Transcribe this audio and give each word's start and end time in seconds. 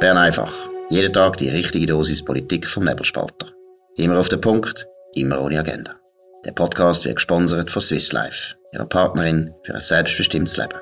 Bern 0.00 0.16
einfach. 0.16 0.54
Jeden 0.90 1.12
Tag 1.12 1.38
die 1.38 1.48
richtige 1.48 1.86
Dosis 1.86 2.24
Politik 2.24 2.68
vom 2.68 2.84
Nebelspalter. 2.84 3.48
Immer 3.96 4.20
auf 4.20 4.28
den 4.28 4.40
Punkt, 4.40 4.86
immer 5.14 5.40
ohne 5.40 5.58
Agenda. 5.58 5.96
Der 6.44 6.52
Podcast 6.52 7.04
wird 7.04 7.16
gesponsert 7.16 7.72
von 7.72 7.82
Swiss 7.82 8.12
Life, 8.12 8.54
ihrer 8.72 8.86
Partnerin 8.86 9.52
für 9.64 9.74
ein 9.74 9.80
selbstbestimmtes 9.80 10.56
Leben. 10.56 10.78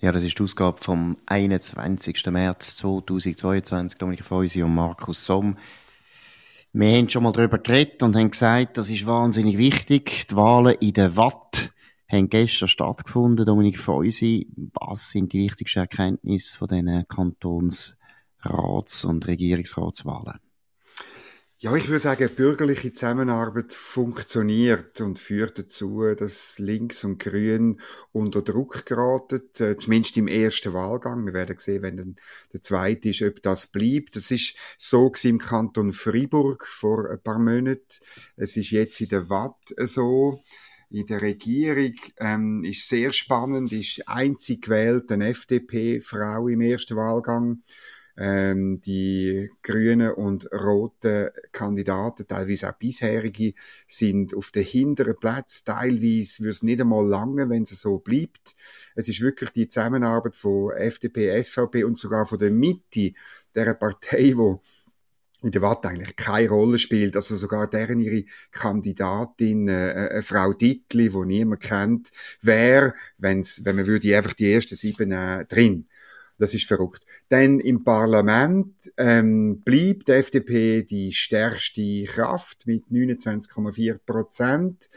Ja, 0.00 0.10
das 0.10 0.24
ist 0.24 0.40
die 0.40 0.42
Ausgabe 0.42 0.78
vom 0.78 1.16
21. 1.26 2.26
März 2.26 2.78
2022. 2.78 4.00
Dominik 4.00 4.24
Feusi 4.24 4.64
und 4.64 4.74
Markus 4.74 5.24
Somm. 5.24 5.56
Wir 6.72 6.98
haben 6.98 7.08
schon 7.08 7.22
mal 7.22 7.32
darüber 7.32 7.58
geredet 7.58 8.02
und 8.02 8.16
haben 8.16 8.32
gesagt, 8.32 8.76
das 8.76 8.90
ist 8.90 9.06
wahnsinnig 9.06 9.56
wichtig. 9.56 10.26
Die 10.26 10.34
Wahlen 10.34 10.74
in 10.80 10.94
der 10.94 11.16
Watt 11.16 11.70
haben 12.12 12.28
gestern 12.28 12.68
stattgefunden. 12.68 13.46
Dominik 13.46 13.78
Feusi, 13.78 14.48
was 14.74 15.10
sind 15.10 15.32
die 15.32 15.44
wichtigsten 15.44 15.80
Erkenntnisse 15.80 16.56
von 16.56 16.68
diesen 16.68 17.08
Kantonsrats- 17.08 19.04
und 19.04 19.26
Regierungsratswahlen? 19.26 20.38
Ja, 21.58 21.76
ich 21.76 21.86
würde 21.86 22.00
sagen, 22.00 22.28
bürgerliche 22.34 22.92
Zusammenarbeit 22.92 23.72
funktioniert 23.72 25.00
und 25.00 25.20
führt 25.20 25.60
dazu, 25.60 26.12
dass 26.16 26.58
Links 26.58 27.04
und 27.04 27.20
Grün 27.20 27.80
unter 28.10 28.42
Druck 28.42 28.84
geraten, 28.84 29.42
äh, 29.60 29.76
zumindest 29.76 30.16
im 30.16 30.26
ersten 30.26 30.72
Wahlgang. 30.72 31.24
Wir 31.24 31.34
werden 31.34 31.56
sehen, 31.60 31.82
wenn 31.82 31.98
dann 31.98 32.16
der 32.52 32.62
zweite 32.62 33.10
ist, 33.10 33.22
ob 33.22 33.40
das 33.42 33.68
bleibt. 33.68 34.16
Das 34.16 34.32
ist 34.32 34.56
so 34.76 35.12
im 35.22 35.38
Kanton 35.38 35.92
Fribourg 35.92 36.66
vor 36.66 37.08
ein 37.08 37.22
paar 37.22 37.38
Monaten. 37.38 38.00
Es 38.34 38.56
ist 38.56 38.72
jetzt 38.72 39.00
in 39.00 39.10
der 39.10 39.28
Watt 39.28 39.72
so 39.84 40.42
in 40.92 41.06
der 41.06 41.22
Regierung 41.22 41.94
ähm, 42.18 42.64
ist 42.64 42.88
sehr 42.88 43.12
spannend, 43.12 43.72
ist 43.72 44.06
einzig 44.06 44.62
gewählt 44.62 45.10
eine 45.10 45.28
FDP-Frau 45.28 46.48
im 46.48 46.60
ersten 46.60 46.96
Wahlgang. 46.96 47.62
Ähm, 48.14 48.78
die 48.82 49.48
grünen 49.62 50.12
und 50.12 50.46
roten 50.52 51.30
Kandidaten, 51.50 52.28
teilweise 52.28 52.68
auch 52.68 52.76
bisherige, 52.76 53.54
sind 53.88 54.36
auf 54.36 54.50
den 54.50 54.64
hinteren 54.64 55.16
Plätzen. 55.18 55.64
Teilweise 55.64 56.40
würde 56.40 56.50
es 56.50 56.62
nicht 56.62 56.82
einmal 56.82 57.06
lange, 57.06 57.48
wenn 57.48 57.62
es 57.62 57.70
so 57.80 57.98
bleibt. 57.98 58.54
Es 58.94 59.08
ist 59.08 59.22
wirklich 59.22 59.48
die 59.50 59.66
Zusammenarbeit 59.66 60.36
von 60.36 60.72
FDP, 60.72 61.42
SVP 61.42 61.84
und 61.84 61.96
sogar 61.96 62.26
von 62.26 62.38
der 62.38 62.50
Mitte, 62.50 63.14
der 63.54 63.72
Partei, 63.72 64.32
wo 64.36 64.60
in 65.42 65.50
der 65.50 65.62
Watt 65.62 65.84
eigentlich 65.86 66.16
keine 66.16 66.48
Rolle 66.48 66.78
spielt. 66.78 67.16
Also 67.16 67.36
sogar 67.36 67.68
deren 67.68 68.00
ihre 68.00 68.24
Kandidatin, 68.50 69.68
äh, 69.68 70.06
äh, 70.06 70.22
Frau 70.22 70.52
Dittli, 70.52 71.08
die 71.08 71.26
niemand 71.26 71.62
kennt, 71.62 72.10
wäre, 72.40 72.94
wenn's, 73.18 73.64
wenn 73.64 73.76
man 73.76 73.86
würde 73.86 74.16
einfach 74.16 74.34
die 74.34 74.52
ersten 74.52 74.76
sieben 74.76 75.12
äh, 75.12 75.44
drin. 75.46 75.86
Das 76.38 76.54
ist 76.54 76.66
verrückt. 76.66 77.04
Denn 77.30 77.60
im 77.60 77.84
Parlament 77.84 78.92
ähm, 78.96 79.60
bleibt 79.64 80.08
die 80.08 80.12
FDP 80.12 80.82
die 80.82 81.12
stärkste 81.12 82.04
Kraft 82.04 82.66
mit 82.66 82.86
29,4 82.90 83.98
Prozent. 84.04 84.90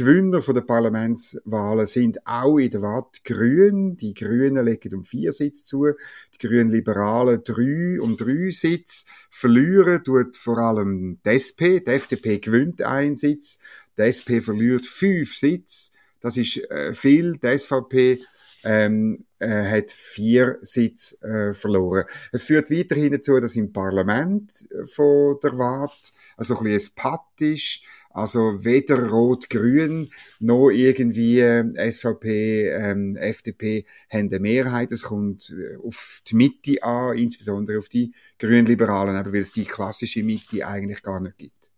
Gewinner 0.00 0.40
der 0.40 0.62
Parlamentswahlen 0.62 1.84
sind 1.84 2.26
auch 2.26 2.56
in 2.56 2.70
der 2.70 2.80
Watt 2.80 3.22
Grün. 3.22 3.98
Die 3.98 4.14
Grünen 4.14 4.64
legen 4.64 4.94
um 4.94 5.04
vier 5.04 5.34
Sitze 5.34 5.62
zu, 5.62 5.88
die 6.32 6.46
Grünen 6.46 6.70
Liberalen 6.70 7.42
drei 7.44 8.00
um 8.00 8.16
drei 8.16 8.48
Sitze. 8.50 9.04
Verlieren 9.30 10.02
tut 10.02 10.36
vor 10.36 10.56
allem 10.56 11.18
die 11.22 11.28
SP. 11.36 11.84
Die 11.84 11.90
FDP 11.90 12.38
gewinnt 12.38 12.80
einen 12.80 13.14
Sitz, 13.14 13.58
die 13.98 14.04
SP 14.08 14.40
verliert 14.40 14.86
fünf 14.86 15.34
Sitze. 15.34 15.90
Das 16.22 16.38
ist 16.38 16.56
äh, 16.70 16.94
viel. 16.94 17.36
Die 17.36 17.58
SVP 17.58 18.20
ähm, 18.64 19.26
äh, 19.38 19.48
hat 19.48 19.90
vier 19.90 20.60
Sitze 20.62 21.20
äh, 21.20 21.52
verloren. 21.52 22.04
Es 22.32 22.44
führt 22.44 22.70
weiterhin 22.70 23.12
dazu, 23.12 23.38
dass 23.38 23.54
im 23.56 23.70
Parlament 23.70 24.66
äh, 24.70 24.86
von 24.86 25.36
der 25.42 25.58
Watt 25.58 26.12
also 26.38 26.56
ein 26.56 26.64
bisschen 26.64 27.52
ist, 27.52 27.82
also 28.10 28.64
weder 28.64 29.08
Rot-Grün 29.08 30.10
noch 30.40 30.70
irgendwie 30.70 31.40
äh, 31.40 31.92
SVP, 31.92 32.68
ähm, 32.68 33.16
FDP 33.16 33.86
haben 34.12 34.28
eine 34.28 34.40
Mehrheit. 34.40 34.92
Es 34.92 35.02
kommt 35.02 35.50
äh, 35.50 35.76
auf 35.76 36.20
die 36.26 36.34
Mitte 36.34 36.82
an, 36.82 37.16
insbesondere 37.16 37.78
auf 37.78 37.88
die 37.88 38.12
Grünliberalen, 38.38 39.16
aber 39.16 39.32
weil 39.32 39.40
es 39.40 39.52
die 39.52 39.64
klassische 39.64 40.22
Mitte 40.22 40.66
eigentlich 40.66 41.02
gar 41.02 41.20
nicht 41.20 41.38
gibt. 41.38 41.70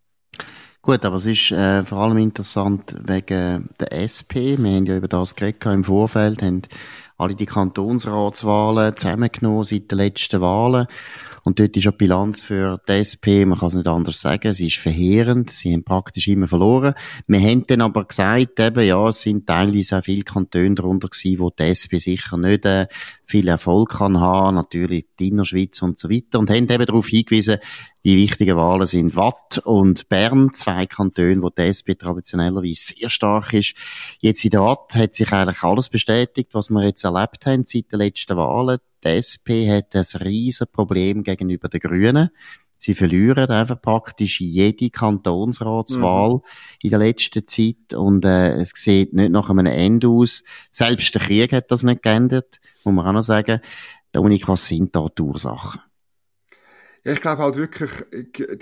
Gut, 0.84 1.04
aber 1.04 1.16
es 1.16 1.26
ist 1.26 1.52
äh, 1.52 1.84
vor 1.84 1.98
allem 1.98 2.18
interessant 2.18 2.96
wegen 3.06 3.68
der 3.78 3.92
SP. 3.94 4.58
Wir 4.58 4.76
haben 4.76 4.86
ja 4.86 4.96
über 4.96 5.06
das 5.06 5.36
geredet 5.36 5.64
im 5.66 5.84
Vorfeld, 5.84 6.42
haben 6.42 6.62
alle 7.22 7.36
die 7.36 7.46
Kantonsratswahlen 7.46 8.96
zusammengenommen 8.96 9.64
seit 9.64 9.90
den 9.90 9.98
letzten 9.98 10.40
Wahlen. 10.40 10.86
Und 11.44 11.58
dort 11.58 11.76
ist 11.76 11.84
ja 11.84 11.90
die 11.90 11.96
Bilanz 11.96 12.40
für 12.40 12.80
die 12.88 12.92
SP, 13.02 13.44
man 13.44 13.58
kann 13.58 13.68
es 13.68 13.74
nicht 13.74 13.88
anders 13.88 14.20
sagen, 14.20 14.54
sie 14.54 14.68
ist 14.68 14.76
verheerend, 14.76 15.50
sie 15.50 15.72
haben 15.72 15.82
praktisch 15.82 16.28
immer 16.28 16.46
verloren. 16.46 16.94
Wir 17.26 17.40
haben 17.40 17.66
dann 17.66 17.80
aber 17.80 18.04
gesagt, 18.04 18.60
eben, 18.60 18.86
ja, 18.86 19.08
es 19.08 19.22
sind 19.22 19.46
teilweise 19.46 19.98
auch 19.98 20.04
viele 20.04 20.22
Kantone 20.22 20.74
darunter 20.74 21.08
gewesen, 21.08 21.40
wo 21.40 21.50
die 21.50 21.64
SP 21.74 21.98
sicher 21.98 22.36
nicht 22.36 22.64
äh, 22.64 22.86
viel 23.24 23.48
Erfolg 23.48 23.90
kann 23.90 24.20
haben, 24.20 24.54
natürlich 24.54 25.06
die 25.18 25.28
Innerschweiz 25.28 25.82
und 25.82 25.98
so 25.98 26.10
weiter, 26.10 26.38
und 26.38 26.48
haben 26.48 26.68
eben 26.68 26.86
darauf 26.86 27.08
hingewiesen, 27.08 27.58
die 28.04 28.16
wichtigen 28.16 28.56
Wahlen 28.56 28.86
sind 28.86 29.14
Watt 29.14 29.58
und 29.64 30.08
Bern, 30.08 30.52
zwei 30.52 30.86
Kantone, 30.86 31.42
wo 31.42 31.50
die 31.50 31.62
SP 31.70 31.94
traditionellerweise 31.94 32.94
sehr 32.94 33.10
stark 33.10 33.52
ist. 33.52 33.74
Jetzt 34.20 34.44
in 34.44 34.50
der 34.50 34.62
Watt 34.62 34.94
hat 34.96 35.14
sich 35.14 35.32
eigentlich 35.32 35.62
alles 35.62 35.88
bestätigt, 35.88 36.50
was 36.52 36.70
wir 36.70 36.84
jetzt 36.84 37.04
erlebt 37.04 37.46
haben 37.46 37.64
seit 37.64 37.92
den 37.92 38.00
letzten 38.00 38.36
Wahlen. 38.36 38.78
Die 39.04 39.08
SP 39.22 39.70
hat 39.70 39.94
ein 39.94 40.04
riesen 40.20 40.66
Problem 40.72 41.22
gegenüber 41.22 41.68
den 41.68 41.80
Grünen. 41.80 42.30
Sie 42.76 42.96
verlieren 42.96 43.48
einfach 43.50 43.80
praktisch 43.80 44.40
jede 44.40 44.90
Kantonsratswahl 44.90 46.34
mhm. 46.34 46.40
in 46.80 46.90
der 46.90 46.98
letzten 46.98 47.46
Zeit 47.46 47.94
und 47.94 48.24
äh, 48.24 48.54
es 48.54 48.72
sieht 48.74 49.12
nicht 49.12 49.30
nach 49.30 49.48
einem 49.48 49.66
Ende 49.66 50.08
aus. 50.08 50.42
Selbst 50.72 51.14
der 51.14 51.22
Krieg 51.22 51.52
hat 51.52 51.70
das 51.70 51.84
nicht 51.84 52.02
geändert, 52.02 52.58
muss 52.82 52.92
man 52.92 53.06
auch 53.06 53.12
noch 53.12 53.22
sagen. 53.22 53.60
Dominik, 54.10 54.48
was 54.48 54.66
sind 54.66 54.96
da 54.96 55.06
die 55.16 55.22
Ursachen? 55.22 55.80
Ja, 57.04 57.12
ich 57.12 57.20
glaube 57.20 57.42
halt 57.42 57.56
wirklich, 57.56 57.90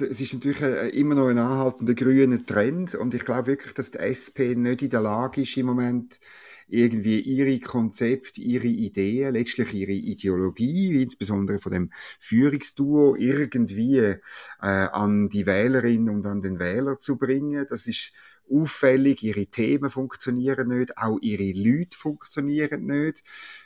es 0.00 0.20
ist 0.20 0.32
natürlich 0.32 0.94
immer 0.94 1.14
noch 1.14 1.28
ein 1.28 1.38
anhaltender 1.38 1.94
grüner 1.94 2.44
Trend 2.46 2.94
und 2.94 3.14
ich 3.14 3.24
glaube 3.26 3.48
wirklich, 3.48 3.74
dass 3.74 3.90
die 3.90 3.98
SP 4.00 4.54
nicht 4.56 4.80
in 4.82 4.88
der 4.90 5.02
Lage 5.02 5.42
ist 5.42 5.56
im 5.58 5.66
Moment, 5.66 6.18
irgendwie 6.66 7.20
ihre 7.20 7.58
Konzepte, 7.60 8.40
ihre 8.40 8.66
Ideen, 8.66 9.34
letztlich 9.34 9.74
ihre 9.74 9.92
Ideologie, 9.92 11.02
insbesondere 11.02 11.58
von 11.58 11.72
dem 11.72 11.90
Führungsduo, 12.18 13.14
irgendwie 13.16 13.98
äh, 13.98 14.18
an 14.60 15.28
die 15.28 15.44
Wählerin 15.46 16.08
und 16.08 16.26
an 16.26 16.40
den 16.42 16.58
Wähler 16.58 16.98
zu 16.98 17.18
bringen. 17.18 17.66
Das 17.68 17.86
ist 17.86 18.12
auffällig, 18.50 19.22
ihre 19.22 19.46
Themen 19.46 19.90
funktionieren 19.90 20.68
nicht, 20.68 20.96
auch 20.98 21.18
ihre 21.20 21.52
Leute 21.52 21.96
funktionieren 21.96 22.86
nicht. 22.86 23.22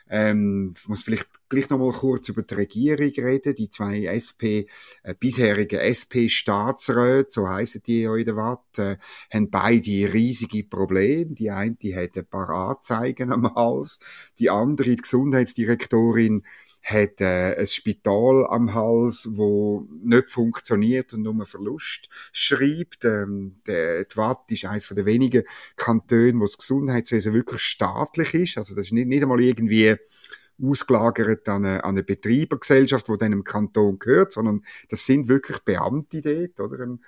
Ähm, 0.09 0.75
ich 0.77 0.89
muss 0.89 1.03
vielleicht 1.03 1.29
gleich 1.49 1.71
noch 1.71 1.79
mal 1.79 1.93
kurz 1.93 2.29
über 2.29 2.43
die 2.43 2.55
Regierung 2.55 3.11
reden. 3.17 3.55
Die 3.55 3.71
zwei 3.71 4.05
SP, 4.05 4.69
äh, 5.03 5.15
bisherigen 5.19 5.81
SP-Staatsräte, 5.81 7.31
so 7.31 7.49
heißen 7.49 7.83
die 7.87 8.03
ja 8.03 8.15
in 8.15 8.25
der 8.25 8.37
Watt, 8.37 8.79
äh, 8.79 8.97
haben 9.33 9.51
beide 9.51 10.13
riesige 10.13 10.65
Probleme. 10.65 11.35
Die 11.35 11.51
eine 11.51 11.75
die 11.77 11.97
hat 11.97 12.17
ein 12.17 12.27
paar 12.27 12.51
Anzeigen 12.51 13.33
am 13.33 13.55
Hals, 13.55 13.99
die 14.39 14.51
andere, 14.51 14.91
die 14.91 15.03
Gesundheitsdirektorin, 15.03 16.45
hat 16.85 17.23
äh, 17.23 17.57
ein 17.59 17.67
Spital 17.67 18.47
am 18.47 18.75
Hals, 18.75 19.27
wo 19.33 19.89
nicht 20.03 20.31
funktioniert 20.31 21.15
und 21.15 21.23
nur 21.23 21.47
Verlust 21.47 22.11
schreibt. 22.31 23.07
Ähm, 23.07 23.57
der, 23.67 24.05
die 24.05 24.17
Watt 24.17 24.51
ist 24.51 24.67
eines 24.67 24.89
der 24.89 25.07
wenigen 25.07 25.45
Kantone, 25.77 26.35
wo 26.39 26.43
das 26.43 26.59
Gesundheitswesen 26.59 27.33
wirklich 27.33 27.63
staatlich 27.63 28.35
ist. 28.35 28.59
Also 28.59 28.75
das 28.75 28.87
ist 28.87 28.93
nicht, 28.93 29.09
nicht 29.09 29.23
einmal 29.23 29.41
irgendwie 29.41 29.97
ausgelagert 30.63 31.49
an 31.49 31.65
eine, 31.65 31.85
an 31.85 31.95
eine 31.95 32.03
Betreibergesellschaft, 32.03 33.09
wo 33.09 33.17
dann 33.17 33.33
im 33.33 33.45
Kanton 33.45 33.99
gehört, 33.99 34.33
sondern 34.33 34.63
das 34.91 35.07
sind 35.07 35.29
wirklich 35.29 35.61
Beamte 35.61 36.21
dort, 36.21 36.61
oder? 36.61 36.99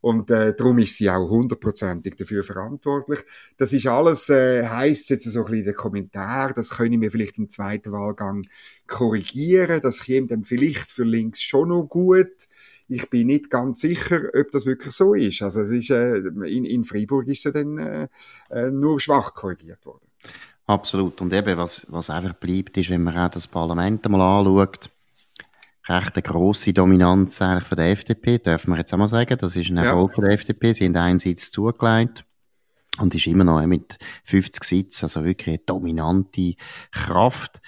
Und 0.00 0.30
äh, 0.30 0.54
darum 0.54 0.78
ist 0.78 0.96
sie 0.96 1.10
auch 1.10 1.28
hundertprozentig 1.28 2.16
dafür 2.16 2.42
verantwortlich. 2.42 3.20
Das 3.58 3.72
ist 3.72 3.86
alles, 3.86 4.28
äh, 4.30 4.66
heisst 4.66 5.10
jetzt 5.10 5.30
so 5.30 5.40
ein 5.40 5.44
bisschen 5.46 5.64
der 5.64 5.74
Kommentar, 5.74 6.54
das 6.54 6.70
können 6.70 7.00
wir 7.00 7.10
vielleicht 7.10 7.36
im 7.38 7.48
zweiten 7.48 7.92
Wahlgang 7.92 8.46
korrigieren, 8.86 9.80
das 9.82 10.04
käme 10.04 10.26
dann 10.26 10.44
vielleicht 10.44 10.90
für 10.90 11.04
links 11.04 11.42
schon 11.42 11.68
noch 11.68 11.84
gut. 11.84 12.48
Ich 12.88 13.08
bin 13.10 13.28
nicht 13.28 13.50
ganz 13.50 13.82
sicher, 13.82 14.22
ob 14.34 14.50
das 14.50 14.66
wirklich 14.66 14.94
so 14.94 15.14
ist. 15.14 15.42
Also 15.42 15.60
es 15.60 15.70
ist, 15.70 15.90
äh, 15.90 16.16
in, 16.16 16.64
in 16.64 16.82
Freiburg 16.84 17.28
ist 17.28 17.42
sie 17.42 17.52
dann 17.52 17.78
äh, 17.78 18.08
äh, 18.50 18.70
nur 18.70 19.00
schwach 19.00 19.34
korrigiert 19.34 19.84
worden. 19.86 20.06
Absolut. 20.66 21.20
Und 21.20 21.32
eben, 21.32 21.56
was, 21.56 21.86
was 21.90 22.10
einfach 22.10 22.34
bleibt, 22.34 22.76
ist, 22.78 22.90
wenn 22.90 23.02
man 23.02 23.16
auch 23.16 23.28
das 23.28 23.48
Parlament 23.48 24.04
einmal 24.06 24.20
anschaut, 24.20 24.90
recht 25.90 26.14
eine 26.14 26.22
grosse 26.22 26.72
Dominanz 26.72 27.42
eigentlich 27.42 27.64
von 27.64 27.76
der 27.76 27.90
FDP, 27.90 28.38
dürfen 28.38 28.70
wir 28.70 28.78
jetzt 28.78 28.92
auch 28.92 28.98
mal 28.98 29.08
sagen. 29.08 29.36
Das 29.38 29.56
ist 29.56 29.70
ein 29.70 29.76
Erfolg 29.76 30.10
ja. 30.10 30.14
von 30.14 30.24
der 30.24 30.32
FDP. 30.32 30.72
Sie 30.72 30.84
haben 30.86 30.96
einen 30.96 31.18
Sitz 31.18 31.50
zugelegt 31.50 32.24
und 32.98 33.14
ist 33.14 33.26
immer 33.26 33.44
noch 33.44 33.64
mit 33.66 33.98
50 34.24 34.64
Sitzen, 34.64 35.04
also 35.06 35.24
wirklich 35.24 35.48
eine 35.48 35.58
dominante 35.58 36.54
Kraft. 36.92 37.60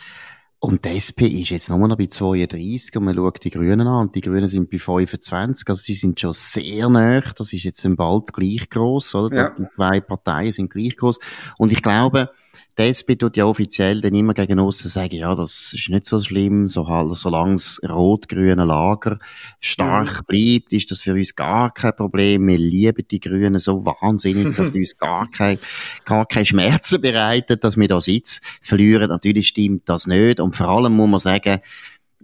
Und 0.65 0.85
die 0.85 0.91
SP 0.95 1.27
ist 1.27 1.51
jetzt 1.51 1.71
nur 1.71 1.89
noch 1.89 1.99
bei 1.99 2.07
32 2.07 2.97
und 2.97 3.05
man 3.05 3.17
schaut 3.17 3.43
die 3.43 3.51
Grünen 3.51 3.89
an 3.89 4.07
und 4.07 4.15
die 4.15 4.21
Grünen 4.21 4.47
sind 4.47 4.71
bei 4.71 4.79
25, 4.79 5.69
also 5.69 5.83
die 5.85 5.95
sind 5.95 6.21
schon 6.21 6.33
sehr 6.33 6.89
nah, 6.89 7.21
das 7.21 7.53
ist 7.53 7.65
jetzt 7.65 7.85
bald 7.97 8.33
gleich 8.33 8.71
groß, 8.71 9.17
oder? 9.17 9.37
Ja. 9.37 9.51
Die 9.51 9.67
zwei 9.75 10.01
Parteien 10.01 10.53
sind 10.53 10.71
gleich 10.71 10.97
groß 10.97 11.19
und 11.59 11.73
ich 11.73 11.83
glaube, 11.83 12.31
die 12.79 12.83
SP 12.89 13.17
tut 13.21 13.37
ja 13.37 13.45
offiziell 13.45 14.01
dann 14.01 14.15
immer 14.15 14.33
gegen 14.33 14.59
aussen 14.59 14.89
sagen, 14.89 15.15
ja, 15.15 15.35
das 15.35 15.75
ist 15.75 15.91
nicht 15.91 16.07
so 16.07 16.21
schlimm, 16.21 16.69
so 16.69 16.87
solange 17.15 17.53
das 17.53 17.81
rot-grüne 17.87 18.65
Lager 18.65 19.19
stark 19.61 20.21
mhm. 20.21 20.25
bleibt, 20.27 20.73
ist 20.73 20.91
das 20.91 21.01
für 21.01 21.13
uns 21.13 21.37
gar 21.37 21.73
kein 21.73 21.95
Problem. 21.95 22.47
Wir 22.49 22.59
lieben 22.59 23.07
die 23.11 23.21
Grünen 23.21 23.59
so 23.59 23.85
wahnsinnig, 23.85 24.57
dass 24.57 24.73
die 24.73 24.79
uns 24.79 24.97
gar 24.97 25.31
kein, 25.31 25.59
gar 26.07 26.25
keine 26.25 26.47
Schmerzen 26.47 27.03
bereitet, 27.03 27.63
dass 27.63 27.77
wir 27.77 27.89
da 27.89 28.01
sitzen 28.01 28.41
verlieren. 28.63 29.09
Natürlich 29.09 29.49
stimmt 29.49 29.89
das 29.89 30.07
nicht. 30.07 30.41
Und 30.41 30.57
vor 30.57 30.69
allem 30.69 30.95
muss 30.95 31.11
man 31.11 31.21
sagen, 31.21 31.61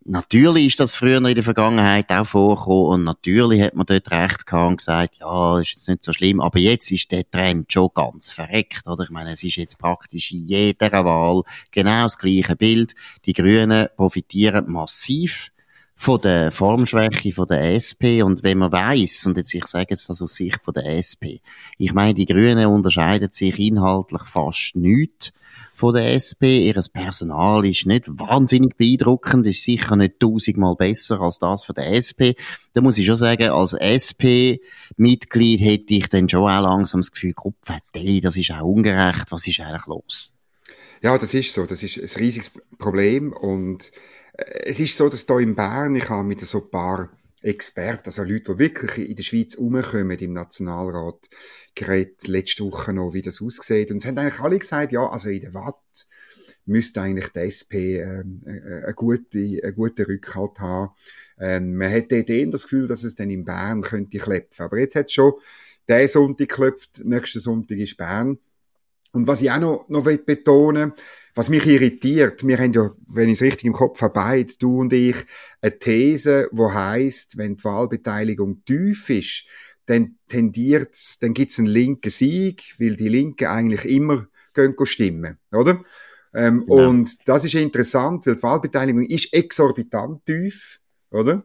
natürlich 0.08 0.66
ist 0.66 0.80
das 0.80 0.94
früher 0.94 1.18
in 1.18 1.34
der 1.34 1.44
Vergangenheit 1.44 2.10
auch 2.10 2.26
vorgekommen 2.26 2.86
und 2.86 3.04
natürlich 3.04 3.62
hat 3.62 3.74
man 3.74 3.86
dort 3.86 4.10
recht 4.10 4.46
gehabt 4.46 4.70
und 4.70 4.76
gesagt, 4.78 5.16
ja, 5.20 5.60
ist 5.60 5.70
jetzt 5.70 5.88
nicht 5.88 6.04
so 6.04 6.12
schlimm, 6.12 6.40
aber 6.40 6.58
jetzt 6.58 6.90
ist 6.90 7.12
der 7.12 7.28
Trend 7.30 7.72
schon 7.72 7.90
ganz 7.94 8.30
verreckt, 8.30 8.86
oder? 8.86 9.04
Ich 9.04 9.10
meine, 9.10 9.32
es 9.32 9.42
ist 9.42 9.56
jetzt 9.56 9.78
praktisch 9.78 10.32
in 10.32 10.46
jeder 10.46 11.04
Wahl 11.04 11.42
genau 11.70 12.04
das 12.04 12.18
gleiche 12.18 12.56
Bild. 12.56 12.94
Die 13.26 13.34
Grünen 13.34 13.88
profitieren 13.96 14.70
massiv 14.70 15.50
von 15.94 16.20
der 16.20 16.52
Formschwäche 16.52 17.32
von 17.32 17.46
der 17.46 17.74
SP 17.74 18.22
und 18.22 18.44
wenn 18.44 18.58
man 18.58 18.70
weiß 18.72 19.26
und 19.26 19.36
jetzt 19.36 19.52
ich 19.52 19.66
sage 19.66 19.88
jetzt 19.90 20.08
das 20.08 20.22
aus 20.22 20.36
Sicht 20.36 20.62
von 20.62 20.72
der 20.72 20.86
SP, 20.94 21.42
ich 21.76 21.92
meine, 21.92 22.14
die 22.14 22.26
Grünen 22.26 22.66
unterscheiden 22.66 23.30
sich 23.32 23.58
inhaltlich 23.58 24.22
fast 24.22 24.76
nichts 24.76 25.32
von 25.78 25.94
der 25.94 26.14
SP. 26.18 26.66
Ihres 26.66 26.88
Personal 26.88 27.64
ist 27.64 27.86
nicht 27.86 28.06
wahnsinnig 28.08 28.76
beeindruckend, 28.76 29.46
ist 29.46 29.62
sicher 29.62 29.94
nicht 29.94 30.18
tausendmal 30.18 30.74
besser 30.74 31.20
als 31.20 31.38
das 31.38 31.64
von 31.64 31.74
der 31.76 31.92
SP. 31.94 32.34
Da 32.72 32.80
muss 32.80 32.98
ich 32.98 33.06
schon 33.06 33.16
sagen, 33.16 33.50
als 33.50 33.74
SP-Mitglied 33.74 35.60
hätte 35.60 35.94
ich 35.94 36.08
dann 36.08 36.28
schon 36.28 36.50
auch 36.50 36.62
langsam 36.62 37.00
das 37.00 37.12
Gefühl, 37.12 37.32
Kopfvertell, 37.32 38.20
das 38.20 38.36
ist 38.36 38.50
auch 38.50 38.66
ungerecht. 38.66 39.30
Was 39.30 39.46
ist 39.46 39.60
eigentlich 39.60 39.86
los? 39.86 40.34
Ja, 41.00 41.16
das 41.16 41.32
ist 41.32 41.54
so. 41.54 41.64
Das 41.64 41.82
ist 41.82 41.98
ein 41.98 42.20
riesiges 42.20 42.50
Problem 42.78 43.32
und 43.32 43.92
äh, 44.32 44.64
es 44.64 44.80
ist 44.80 44.96
so, 44.96 45.08
dass 45.08 45.26
da 45.26 45.38
in 45.38 45.54
Bern, 45.54 45.94
ich 45.94 46.08
habe 46.08 46.24
mit 46.24 46.40
so 46.40 46.58
ein 46.58 46.70
paar 46.70 47.10
Experten, 47.42 48.06
also 48.06 48.22
Leute, 48.22 48.54
die 48.54 48.58
wirklich 48.58 49.10
in 49.10 49.16
der 49.16 49.22
Schweiz 49.22 49.54
umkommen 49.54 50.18
im 50.18 50.32
Nationalrat, 50.32 51.28
geredet 51.74 52.26
letzte 52.26 52.64
Woche 52.64 52.92
noch, 52.92 53.14
wie 53.14 53.22
das 53.22 53.40
aussieht. 53.40 53.90
Und 53.90 53.98
es 53.98 54.06
haben 54.06 54.18
eigentlich 54.18 54.40
alle 54.40 54.58
gesagt, 54.58 54.92
ja, 54.92 55.08
also 55.08 55.30
in 55.30 55.40
der 55.40 55.54
Watt 55.54 55.76
müsste 56.66 57.00
eigentlich 57.00 57.28
die 57.28 57.40
SP 57.46 57.74
ähm, 58.02 58.42
äh, 58.44 58.84
einen, 58.84 58.94
guten, 58.94 59.58
einen 59.62 59.74
guten 59.74 60.04
Rückhalt 60.04 60.58
haben. 60.58 60.92
Ähm, 61.38 61.76
man 61.76 61.88
hätte 61.88 62.16
eh 62.16 62.46
das 62.46 62.64
Gefühl, 62.64 62.86
dass 62.86 63.04
es 63.04 63.14
dann 63.14 63.30
in 63.30 63.44
Bern 63.44 63.82
könnte 63.82 64.18
klepfen. 64.18 64.64
Aber 64.64 64.78
jetzt 64.78 64.96
hat 64.96 65.06
es 65.06 65.12
schon 65.12 65.34
der 65.88 66.06
Sonntag 66.08 66.48
geklopft, 66.48 67.04
nächsten 67.04 67.40
Sonntag 67.40 67.78
ist 67.78 67.96
Bern. 67.96 68.38
Und 69.12 69.26
was 69.26 69.40
ich 69.40 69.50
auch 69.50 69.58
noch, 69.58 69.88
noch 69.88 70.04
betonen 70.04 70.92
was 71.38 71.50
mich 71.50 71.66
irritiert, 71.66 72.44
wir 72.44 72.58
haben 72.58 72.72
ja, 72.72 72.90
wenn 73.06 73.28
ich 73.28 73.34
es 73.34 73.42
richtig 73.42 73.66
im 73.66 73.72
Kopf 73.72 74.02
habe, 74.02 74.12
beide, 74.12 74.52
du 74.58 74.80
und 74.80 74.92
ich, 74.92 75.14
eine 75.60 75.78
These, 75.78 76.48
wo 76.50 76.72
heißt, 76.72 77.38
wenn 77.38 77.54
die 77.54 77.62
Wahlbeteiligung 77.62 78.64
tief 78.64 79.08
ist, 79.08 79.44
dann 79.86 80.16
tendiert 80.26 80.96
dann 81.22 81.34
gibt's 81.34 81.60
einen 81.60 81.68
linken 81.68 82.10
Sieg, 82.10 82.74
weil 82.80 82.96
die 82.96 83.08
Linken 83.08 83.46
eigentlich 83.46 83.84
immer 83.84 84.26
gehen 84.52 84.74
stimmen, 84.82 85.38
oder? 85.52 85.80
Ähm, 86.34 86.64
ja. 86.66 86.74
Und 86.74 87.16
das 87.28 87.44
ist 87.44 87.54
interessant, 87.54 88.26
weil 88.26 88.34
die 88.34 88.42
Wahlbeteiligung 88.42 89.06
ist 89.06 89.32
exorbitant 89.32 90.26
tief, 90.26 90.80
oder? 91.12 91.44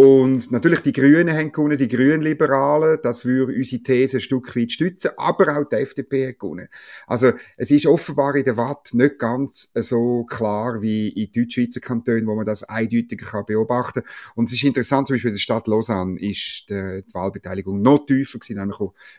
Und 0.00 0.52
natürlich 0.52 0.82
die 0.82 0.92
Grünen 0.92 1.36
haben 1.36 1.50
gewonnen, 1.50 1.76
die 1.76 1.88
Grünliberalen, 1.88 3.00
das 3.02 3.24
würde 3.24 3.52
unsere 3.52 3.82
These 3.82 4.18
ein 4.18 4.20
Stück 4.20 4.54
weit 4.54 4.70
stützen, 4.70 5.10
aber 5.16 5.58
auch 5.58 5.68
die 5.68 5.74
FDP 5.74 6.28
hat 6.28 6.38
gewonnen. 6.38 6.68
Also 7.08 7.32
es 7.56 7.72
ist 7.72 7.84
offenbar 7.84 8.36
in 8.36 8.44
der 8.44 8.56
Watt 8.56 8.90
nicht 8.92 9.18
ganz 9.18 9.72
so 9.74 10.22
klar 10.22 10.80
wie 10.82 11.08
in 11.08 11.32
Deutschschweizer 11.32 11.80
Kantonen, 11.80 12.28
wo 12.28 12.36
man 12.36 12.46
das 12.46 12.62
eindeutiger 12.62 13.26
kann 13.26 13.46
beobachten 13.46 14.04
kann. 14.04 14.12
Und 14.36 14.48
es 14.48 14.54
ist 14.54 14.62
interessant, 14.62 15.08
zum 15.08 15.14
Beispiel 15.14 15.30
in 15.30 15.34
der 15.34 15.40
Stadt 15.40 15.66
Lausanne 15.66 16.20
ist 16.20 16.66
die 16.70 17.02
Wahlbeteiligung 17.12 17.82
noch 17.82 18.06
tiefer 18.06 18.38
gewesen, 18.38 18.58
nämlich 18.58 18.78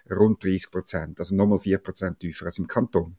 rund 0.09 0.41
30 0.41 0.71
Prozent, 0.71 1.19
also 1.19 1.35
nochmal 1.35 1.59
4 1.59 1.77
Prozent 1.79 2.21
tiefer 2.21 2.45
als 2.45 2.57
im 2.57 2.67
Kanton. 2.67 3.17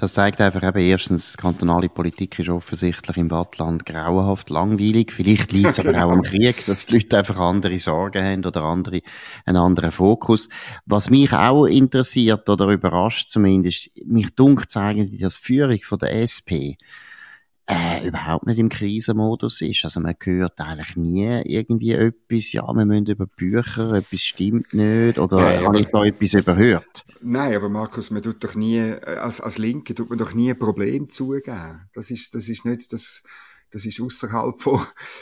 Das 0.00 0.12
zeigt 0.12 0.40
einfach 0.40 0.62
eben 0.62 0.78
erstens, 0.78 1.36
kantonale 1.36 1.88
Politik 1.88 2.38
ist 2.38 2.48
offensichtlich 2.50 3.16
im 3.16 3.32
Wattland 3.32 3.84
grauenhaft 3.84 4.48
langweilig. 4.48 5.12
Vielleicht 5.12 5.50
liegt 5.50 5.70
es 5.70 5.80
aber 5.80 5.90
auch 5.90 6.12
am 6.12 6.22
Krieg, 6.22 6.64
dass 6.66 6.86
die 6.86 6.94
Leute 6.94 7.18
einfach 7.18 7.36
andere 7.36 7.76
Sorgen 7.80 8.22
haben 8.22 8.44
oder 8.44 8.62
andere, 8.62 9.00
einen 9.44 9.56
anderen 9.56 9.90
Fokus. 9.90 10.48
Was 10.86 11.10
mich 11.10 11.32
auch 11.32 11.66
interessiert 11.66 12.48
oder 12.48 12.68
überrascht 12.68 13.28
zumindest, 13.30 13.90
mich 14.06 14.32
dunkelt 14.36 14.76
eigentlich, 14.76 15.20
dass 15.20 15.34
die 15.34 15.42
Führung 15.42 15.80
von 15.82 15.98
der 15.98 16.12
SP 16.22 16.78
äh, 17.68 18.06
überhaupt 18.08 18.46
nicht 18.46 18.58
im 18.58 18.70
Krisenmodus 18.70 19.60
ist. 19.60 19.84
Also 19.84 20.00
man 20.00 20.14
hört 20.18 20.58
eigentlich 20.58 20.96
nie 20.96 21.42
irgendwie 21.44 21.92
etwas, 21.92 22.52
ja, 22.52 22.66
wir 22.66 22.86
müssen 22.86 23.06
über 23.06 23.26
Bücher, 23.26 23.92
etwas 23.92 24.22
stimmt 24.22 24.72
nicht, 24.72 25.18
oder 25.18 25.52
ja, 25.52 25.66
habe 25.66 25.78
ich 25.78 25.86
da 25.88 26.02
etwas 26.04 26.32
überhört? 26.32 27.04
Nein, 27.20 27.54
aber 27.54 27.68
Markus, 27.68 28.10
man 28.10 28.22
tut 28.22 28.42
doch 28.42 28.54
nie, 28.54 28.78
äh, 28.78 29.18
als, 29.18 29.40
als 29.42 29.58
Linke 29.58 29.94
tut 29.94 30.08
man 30.08 30.18
doch 30.18 30.32
nie 30.32 30.50
ein 30.50 30.58
Problem 30.58 31.10
zugeben. 31.10 31.88
Das 31.92 32.10
ist, 32.10 32.34
das 32.34 32.48
ist 32.48 32.64
nicht, 32.64 32.90
das, 32.92 33.22
das 33.70 33.84
ist 33.84 34.00
außerhalb 34.00 34.60
von, 34.60 34.80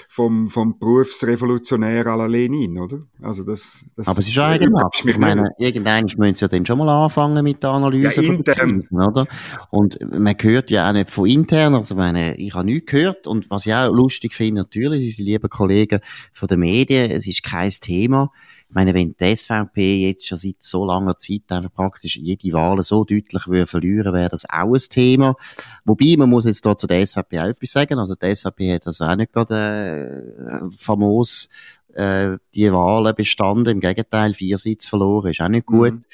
vom, 0.09 0.49
vom 0.49 0.79
Berufsrevolutionär 0.79 2.07
à 2.07 2.17
la 2.17 2.27
Lenin, 2.27 2.79
oder? 2.79 3.01
Also 3.21 3.45
das, 3.45 3.85
das 3.97 4.07
Aber 4.07 4.21
es 4.21 4.29
ist 4.29 4.39
eigenartig. 4.39 5.05
Ich 5.05 5.19
meine, 5.19 5.51
irgendwann 5.59 6.07
müssen 6.17 6.35
sie 6.35 6.45
ja 6.45 6.49
dann 6.49 6.65
schon 6.65 6.79
mal 6.79 6.89
anfangen 6.89 7.43
mit 7.43 7.63
der 7.63 7.71
Analyse 7.71 8.23
ja, 8.23 8.33
intern. 8.33 8.81
Krisen, 8.81 9.01
oder? 9.01 9.27
Und 9.71 9.99
man 10.13 10.37
hört 10.39 10.71
ja 10.71 10.89
auch 10.89 10.93
nicht 10.93 11.11
von 11.11 11.27
intern, 11.27 11.75
also 11.75 11.95
ich 11.95 11.99
meine, 11.99 12.37
ich 12.37 12.55
habe 12.55 12.67
nichts 12.67 12.91
gehört 12.91 13.27
und 13.27 13.51
was 13.51 13.67
ich 13.67 13.75
auch 13.75 13.93
lustig 13.93 14.35
finde, 14.35 14.63
natürlich, 14.63 15.05
unsere 15.05 15.29
lieben 15.29 15.51
Kollegen 15.51 16.01
von 16.33 16.49
den 16.49 16.61
Medien, 16.61 17.11
es 17.11 17.27
ist 17.27 17.43
kein 17.43 17.71
Thema, 17.71 18.31
ich 18.69 18.75
meine, 18.75 18.95
wenn 18.95 19.15
die 19.19 19.37
SVP 19.37 20.09
jetzt 20.09 20.27
schon 20.27 20.39
seit 20.39 20.57
so 20.61 20.85
langer 20.85 21.17
Zeit 21.19 21.43
einfach 21.51 21.73
praktisch 21.73 22.17
jede 22.17 22.53
Wahl 22.53 22.83
so 22.83 23.05
deutlich 23.05 23.47
würde 23.47 23.67
verlieren, 23.67 24.13
wäre 24.13 24.29
das 24.29 24.45
auch 24.49 24.75
ein 24.75 24.81
Thema. 24.91 25.37
Wobei, 25.85 26.17
man 26.19 26.31
muss 26.31 26.47
jetzt 26.47 26.67
da 26.67 26.77
zu 26.77 26.87
der 26.87 27.07
SVP 27.07 27.39
auch 27.39 27.47
etwas 27.47 27.71
sagen. 27.71 27.99
Also 27.99 28.17
die 28.17 28.35
SVP 28.35 28.75
hat 28.75 28.87
also 28.87 29.05
auch 29.05 29.15
nicht 29.15 29.33
gerade 29.33 30.63
äh, 30.65 30.77
famos 30.77 31.49
äh, 31.95 32.39
die 32.55 32.73
Wahlen 32.73 33.15
bestanden. 33.15 33.75
Im 33.75 33.81
Gegenteil, 33.81 34.35
vier 34.35 34.59
Sitze 34.59 34.89
verloren, 34.89 35.31
ist 35.31 35.41
auch 35.41 35.49
nicht 35.49 35.67
gut. 35.67 35.95
Mhm. 35.95 36.05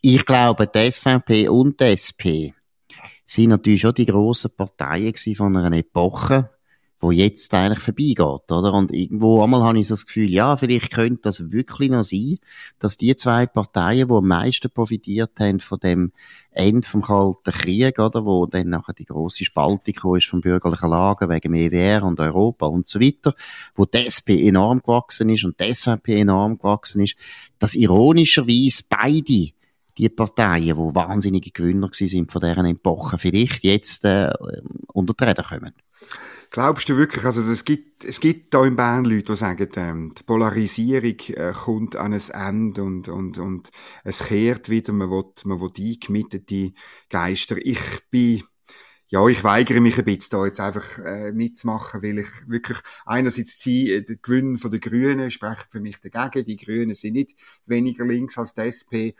Ich 0.00 0.24
glaube, 0.24 0.66
die 0.66 0.90
SVP 0.90 1.48
und 1.48 1.80
die 1.80 1.84
SP 1.92 2.54
sind 3.26 3.50
natürlich 3.50 3.82
schon 3.82 3.94
die 3.94 4.06
grossen 4.06 4.50
Parteien 4.56 5.14
von 5.36 5.56
einer 5.56 5.76
Epoche, 5.76 6.50
wo 7.00 7.10
jetzt 7.10 7.52
eigentlich 7.54 7.78
vorbeigeht, 7.78 8.52
oder? 8.52 8.74
Und 8.74 8.92
irgendwo 8.92 9.42
einmal 9.42 9.62
habe 9.62 9.80
ich 9.80 9.88
so 9.88 9.94
das 9.94 10.04
Gefühl, 10.04 10.30
ja, 10.30 10.56
vielleicht 10.58 10.92
könnte 10.92 11.22
das 11.22 11.50
wirklich 11.50 11.90
noch 11.90 12.04
sein, 12.04 12.38
dass 12.78 12.98
die 12.98 13.16
zwei 13.16 13.46
Parteien, 13.46 14.08
die 14.08 14.14
am 14.14 14.28
meisten 14.28 14.70
profitiert 14.70 15.32
haben 15.40 15.60
von 15.60 15.80
dem 15.80 16.12
Ende 16.50 16.86
vom 16.86 17.00
Kalten 17.00 17.52
Krieg, 17.52 17.98
oder? 17.98 18.26
Wo 18.26 18.44
dann 18.44 18.68
nachher 18.68 18.92
die 18.92 19.06
grosse 19.06 19.46
Spaltung 19.46 20.16
ist 20.16 20.26
vom 20.26 20.42
bürgerlichen 20.42 20.90
Lager 20.90 21.30
wegen 21.30 21.54
EWR 21.54 22.02
und 22.02 22.20
Europa 22.20 22.66
und 22.66 22.86
so 22.86 23.00
weiter, 23.00 23.34
wo 23.74 23.86
die 23.86 24.04
SP 24.04 24.36
enorm 24.46 24.82
gewachsen 24.82 25.30
ist 25.30 25.44
und 25.44 25.58
die 25.58 25.72
SVP 25.72 26.20
enorm 26.20 26.58
gewachsen 26.58 27.00
ist, 27.00 27.16
dass 27.58 27.74
ironischerweise 27.74 28.82
beide 28.90 29.52
die 29.96 30.08
Parteien, 30.08 30.76
die 30.76 30.94
wahnsinnige 30.94 31.50
Gewinner 31.50 31.88
sind 31.92 32.30
von 32.30 32.40
deren 32.42 32.66
Epoche, 32.66 33.18
vielleicht 33.18 33.64
jetzt 33.64 34.04
äh, 34.04 34.32
unter 34.88 35.14
die 35.14 35.24
Räder 35.24 35.44
kommen. 35.44 35.72
Glaubst 36.52 36.88
du 36.88 36.96
wirklich, 36.96 37.24
also 37.24 37.42
es 37.42 37.64
gibt, 37.64 38.04
es 38.04 38.18
gibt 38.18 38.52
da 38.52 38.64
in 38.64 38.74
Bern 38.74 39.04
Leute, 39.04 39.32
die 39.32 39.36
sagen, 39.36 39.68
ähm, 39.76 40.12
die 40.18 40.24
Polarisierung 40.24 41.16
äh, 41.28 41.52
kommt 41.52 41.94
an 41.94 42.12
ein 42.12 42.30
Ende 42.30 42.82
und, 42.82 43.06
und, 43.06 43.38
und 43.38 43.70
es 44.02 44.24
kehrt 44.24 44.68
wieder, 44.68 44.92
man 44.92 45.10
will, 45.10 45.26
man 45.44 45.60
will 45.60 45.70
eingemietete 45.78 46.72
Geister. 47.08 47.56
Ich 47.56 47.78
bin, 48.10 48.42
ja, 49.06 49.24
ich 49.28 49.44
weigere 49.44 49.80
mich 49.80 49.96
ein 49.96 50.04
bisschen 50.04 50.30
da 50.30 50.44
jetzt 50.44 50.58
einfach 50.58 50.98
äh, 50.98 51.30
mitzumachen, 51.30 52.02
weil 52.02 52.18
ich 52.18 52.48
wirklich 52.48 52.78
einerseits 53.06 53.64
äh, 53.68 54.02
der 54.02 54.16
Gewinn 54.16 54.56
von 54.56 54.72
den 54.72 54.80
Grünen 54.80 55.30
spricht 55.30 55.68
für 55.70 55.80
mich 55.80 55.98
dagegen. 56.00 56.44
Die 56.44 56.56
Grünen 56.56 56.94
sind 56.94 57.12
nicht 57.12 57.36
weniger 57.66 58.04
links 58.04 58.38
als 58.38 58.54
die 58.54 58.62
SP. 58.66 59.14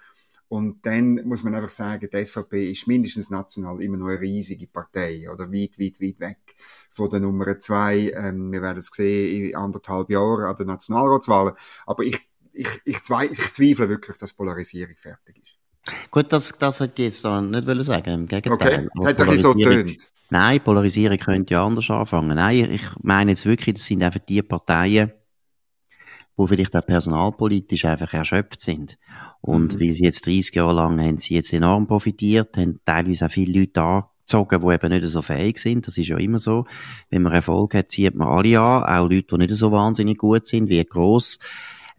Und 0.50 0.84
dann 0.84 1.14
muss 1.28 1.44
man 1.44 1.54
einfach 1.54 1.70
sagen, 1.70 2.08
die 2.12 2.24
SVP 2.24 2.72
ist 2.72 2.88
mindestens 2.88 3.30
national 3.30 3.80
immer 3.80 3.96
noch 3.96 4.08
eine 4.08 4.20
riesige 4.20 4.66
Partei 4.66 5.30
oder 5.32 5.44
weit, 5.52 5.78
weit, 5.78 6.00
weit 6.00 6.18
weg 6.18 6.56
von 6.90 7.08
der 7.08 7.20
Nummer 7.20 7.56
zwei. 7.60 8.10
Ähm, 8.16 8.50
wir 8.50 8.60
werden 8.60 8.80
es 8.80 8.88
sehen 8.88 9.44
in 9.44 9.54
anderthalb 9.54 10.10
Jahren 10.10 10.46
an 10.46 10.56
den 10.56 10.66
Nationalratswahlen. 10.66 11.54
Aber 11.86 12.02
ich, 12.02 12.18
ich, 12.52 12.66
ich, 12.84 13.00
zwei, 13.02 13.26
ich 13.26 13.52
zweifle 13.52 13.88
wirklich, 13.88 14.16
dass 14.16 14.32
Polarisierung 14.32 14.96
fertig 14.96 15.36
ist. 15.36 16.10
Gut, 16.10 16.32
das, 16.32 16.52
das 16.58 16.80
hätte 16.80 17.02
ich 17.02 17.10
jetzt 17.10 17.24
da 17.24 17.40
nicht 17.40 17.68
wollen 17.68 17.84
sagen, 17.84 18.12
im 18.12 18.26
Gegenteil. 18.26 18.90
Okay, 18.92 19.06
hat 19.06 19.20
ein 19.20 19.38
so 19.38 19.54
getönt. 19.54 20.08
Nein, 20.30 20.60
Polarisierung 20.60 21.18
könnte 21.18 21.54
ja 21.54 21.64
anders 21.64 21.88
anfangen. 21.90 22.34
Nein, 22.34 22.72
ich 22.72 22.82
meine 23.00 23.30
jetzt 23.30 23.46
wirklich, 23.46 23.76
das 23.76 23.86
sind 23.86 24.02
einfach 24.02 24.18
die 24.28 24.42
Parteien, 24.42 25.12
wo 26.40 26.46
vielleicht 26.46 26.74
auch 26.74 26.86
personalpolitisch 26.86 27.84
einfach 27.84 28.14
erschöpft 28.14 28.62
sind. 28.62 28.96
Und 29.42 29.74
mhm. 29.74 29.80
weil 29.80 29.92
sie 29.92 30.04
jetzt 30.04 30.24
30 30.26 30.54
Jahre 30.54 30.72
lang 30.72 30.98
haben 30.98 31.18
sie 31.18 31.34
jetzt 31.34 31.52
enorm 31.52 31.86
profitiert, 31.86 32.56
haben 32.56 32.80
teilweise 32.86 33.26
auch 33.26 33.30
viele 33.30 33.60
Leute 33.60 33.82
angezogen, 33.82 34.60
die 34.62 34.74
eben 34.74 34.88
nicht 34.88 35.06
so 35.06 35.20
fähig 35.20 35.58
sind. 35.58 35.86
Das 35.86 35.98
ist 35.98 36.08
ja 36.08 36.16
immer 36.16 36.38
so. 36.38 36.64
Wenn 37.10 37.20
man 37.20 37.34
Erfolg 37.34 37.74
hat, 37.74 37.90
zieht 37.90 38.14
man 38.14 38.28
alle 38.28 38.58
an, 38.58 38.84
auch 38.84 39.10
Leute, 39.10 39.26
die 39.32 39.36
nicht 39.36 39.54
so 39.54 39.70
wahnsinnig 39.70 40.16
gut 40.16 40.46
sind, 40.46 40.70
wie 40.70 40.82
gross. 40.82 41.38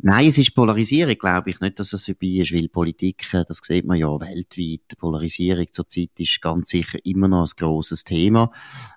Nein, 0.04 0.30
es 0.30 0.40
ist 0.40 0.56
Polarisierung, 0.56 1.16
glaube 1.16 1.52
ich 1.52 1.60
nicht, 1.60 1.80
dass 1.80 1.92
das 1.92 2.06
vorbei 2.06 2.42
ist, 2.42 2.52
weil 2.56 2.70
Politik, 2.70 3.28
das 3.32 3.60
sieht 3.62 3.86
man 3.86 4.00
ja 4.00 4.08
weltweit, 4.08 4.98
Polarisierung 4.98 5.68
zurzeit 5.72 6.10
ist 6.18 6.42
ganz 6.42 6.72
sicher 6.72 6.98
immer 7.04 7.28
noch 7.28 7.46
ein 7.46 7.52
grosses 7.56 8.04
Thema. 8.04 8.52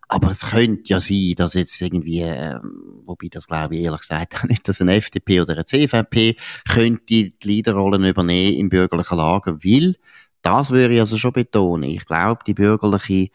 Aber 0.09 0.31
es 0.31 0.47
könnte 0.47 0.85
ja 0.87 1.01
sein, 1.01 1.35
dass 1.37 1.53
jetzt 1.53 1.79
irgendwie, 1.83 2.21
äh, 2.21 2.59
wobei 3.05 3.29
das 3.31 3.47
glaube 3.47 3.77
ich 3.77 3.83
ehrlich 3.83 4.01
gesagt 4.01 4.49
nicht, 4.49 4.67
dass 4.67 4.81
eine 4.81 4.95
FDP 4.95 5.43
oder 5.43 5.53
eine 5.53 5.67
CVP 5.67 6.37
könnte 6.67 7.05
die 7.05 7.37
Leaderrollen 7.45 8.05
übernehmen 8.07 8.57
im 8.57 8.69
bürgerlichen 8.71 9.19
Lager, 9.19 9.59
weil, 9.63 9.97
das 10.41 10.71
würde 10.71 10.95
ich 10.95 11.01
also 11.01 11.19
schon 11.19 11.33
betonen, 11.33 11.91
ich 11.91 12.07
glaube, 12.07 12.45
die 12.47 12.55
bürgerliche 12.55 13.31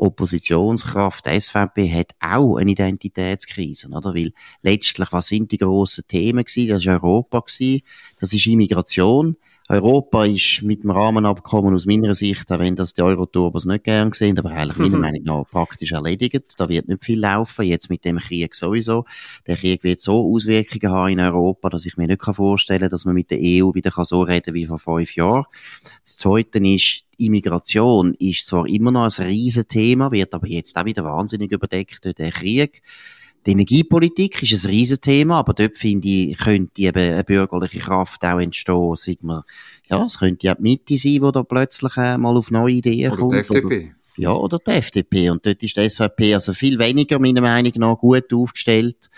Oppositionskraft, 0.00 1.26
SVP, 1.26 1.92
hat 1.92 2.14
auch 2.20 2.56
eine 2.56 2.72
Identitätskrise, 2.72 3.88
oder? 3.88 4.14
Weil 4.14 4.32
letztlich, 4.62 5.12
was 5.12 5.28
sind 5.28 5.52
die 5.52 5.58
grossen 5.58 6.04
Themen 6.08 6.44
gewesen? 6.44 6.68
Das 6.68 6.86
war 6.86 6.94
Europa 6.94 7.40
gewesen, 7.40 7.82
das 8.18 8.32
ist 8.32 8.46
Immigration, 8.46 9.36
Europa 9.70 10.24
ist 10.24 10.62
mit 10.62 10.82
dem 10.82 10.90
Rahmenabkommen 10.90 11.76
aus 11.76 11.86
meiner 11.86 12.16
Sicht, 12.16 12.50
auch 12.50 12.58
wenn 12.58 12.74
das 12.74 12.92
die 12.92 13.02
Euroturbers 13.02 13.66
nicht 13.66 13.84
gern 13.84 14.12
sehen, 14.12 14.36
aber 14.36 14.50
eigentlich 14.50 14.76
meiner 14.78 14.98
Meinung 15.12 15.22
nach 15.22 15.44
praktisch 15.48 15.92
erledigt. 15.92 16.54
Da 16.58 16.68
wird 16.68 16.88
nicht 16.88 17.04
viel 17.04 17.20
laufen, 17.20 17.64
jetzt 17.64 17.88
mit 17.88 18.04
dem 18.04 18.18
Krieg 18.18 18.56
sowieso. 18.56 19.04
Der 19.46 19.56
Krieg 19.56 19.84
wird 19.84 20.00
so 20.00 20.34
Auswirkungen 20.34 20.92
haben 20.92 21.12
in 21.12 21.20
Europa, 21.20 21.70
dass 21.70 21.86
ich 21.86 21.96
mir 21.96 22.08
nicht 22.08 22.20
vorstellen 22.20 22.80
kann, 22.80 22.90
dass 22.90 23.04
man 23.04 23.14
mit 23.14 23.30
der 23.30 23.38
EU 23.38 23.72
wieder 23.72 23.92
so 24.04 24.22
reden 24.22 24.54
wie 24.54 24.66
vor 24.66 24.80
fünf 24.80 25.14
Jahren. 25.14 25.44
Das 26.02 26.16
Zweite 26.16 26.58
ist, 26.58 27.04
Immigration 27.16 28.14
ist 28.14 28.48
zwar 28.48 28.66
immer 28.66 28.90
noch 28.90 29.04
ein 29.04 29.26
Riesenthema, 29.26 30.10
wird 30.10 30.34
aber 30.34 30.48
jetzt 30.48 30.76
auch 30.76 30.84
wieder 30.84 31.04
wahnsinnig 31.04 31.52
überdeckt 31.52 32.04
durch 32.04 32.16
den 32.16 32.32
Krieg. 32.32 32.82
Die 33.46 33.52
Energiepolitik 33.52 34.42
ist 34.42 34.64
ein 34.64 34.70
Riesenthema, 34.70 35.38
aber 35.38 35.54
dort 35.54 35.76
finde 35.76 36.08
ich, 36.08 36.36
könnte 36.36 36.82
eben 36.82 37.12
eine 37.12 37.24
bürgerliche 37.24 37.78
Kraft 37.78 38.22
auch 38.24 38.38
entstehen, 38.38 38.94
sagt 38.96 39.22
man, 39.22 39.42
ja, 39.88 40.04
es 40.04 40.18
könnte 40.18 40.46
ja 40.46 40.54
die 40.54 40.62
Mitte 40.62 40.96
sein, 40.96 41.12
die 41.12 41.32
da 41.32 41.42
plötzlich 41.42 41.96
äh, 41.96 42.18
mal 42.18 42.36
auf 42.36 42.50
neue 42.50 42.74
Ideen 42.74 43.12
oder 43.12 43.20
kommt. 43.20 43.32
Die 43.32 43.38
FDP. 43.38 43.64
Oder, 43.66 43.94
ja, 44.16 44.32
oder 44.32 44.58
die 44.58 44.70
FDP. 44.72 45.30
Und 45.30 45.46
dort 45.46 45.62
ist 45.62 45.76
die 45.76 45.88
SVP 45.88 46.34
also 46.34 46.52
viel 46.52 46.78
weniger, 46.78 47.18
meiner 47.18 47.40
Meinung 47.40 47.72
nach, 47.76 47.96
gut 47.96 48.32
aufgestellt, 48.32 49.08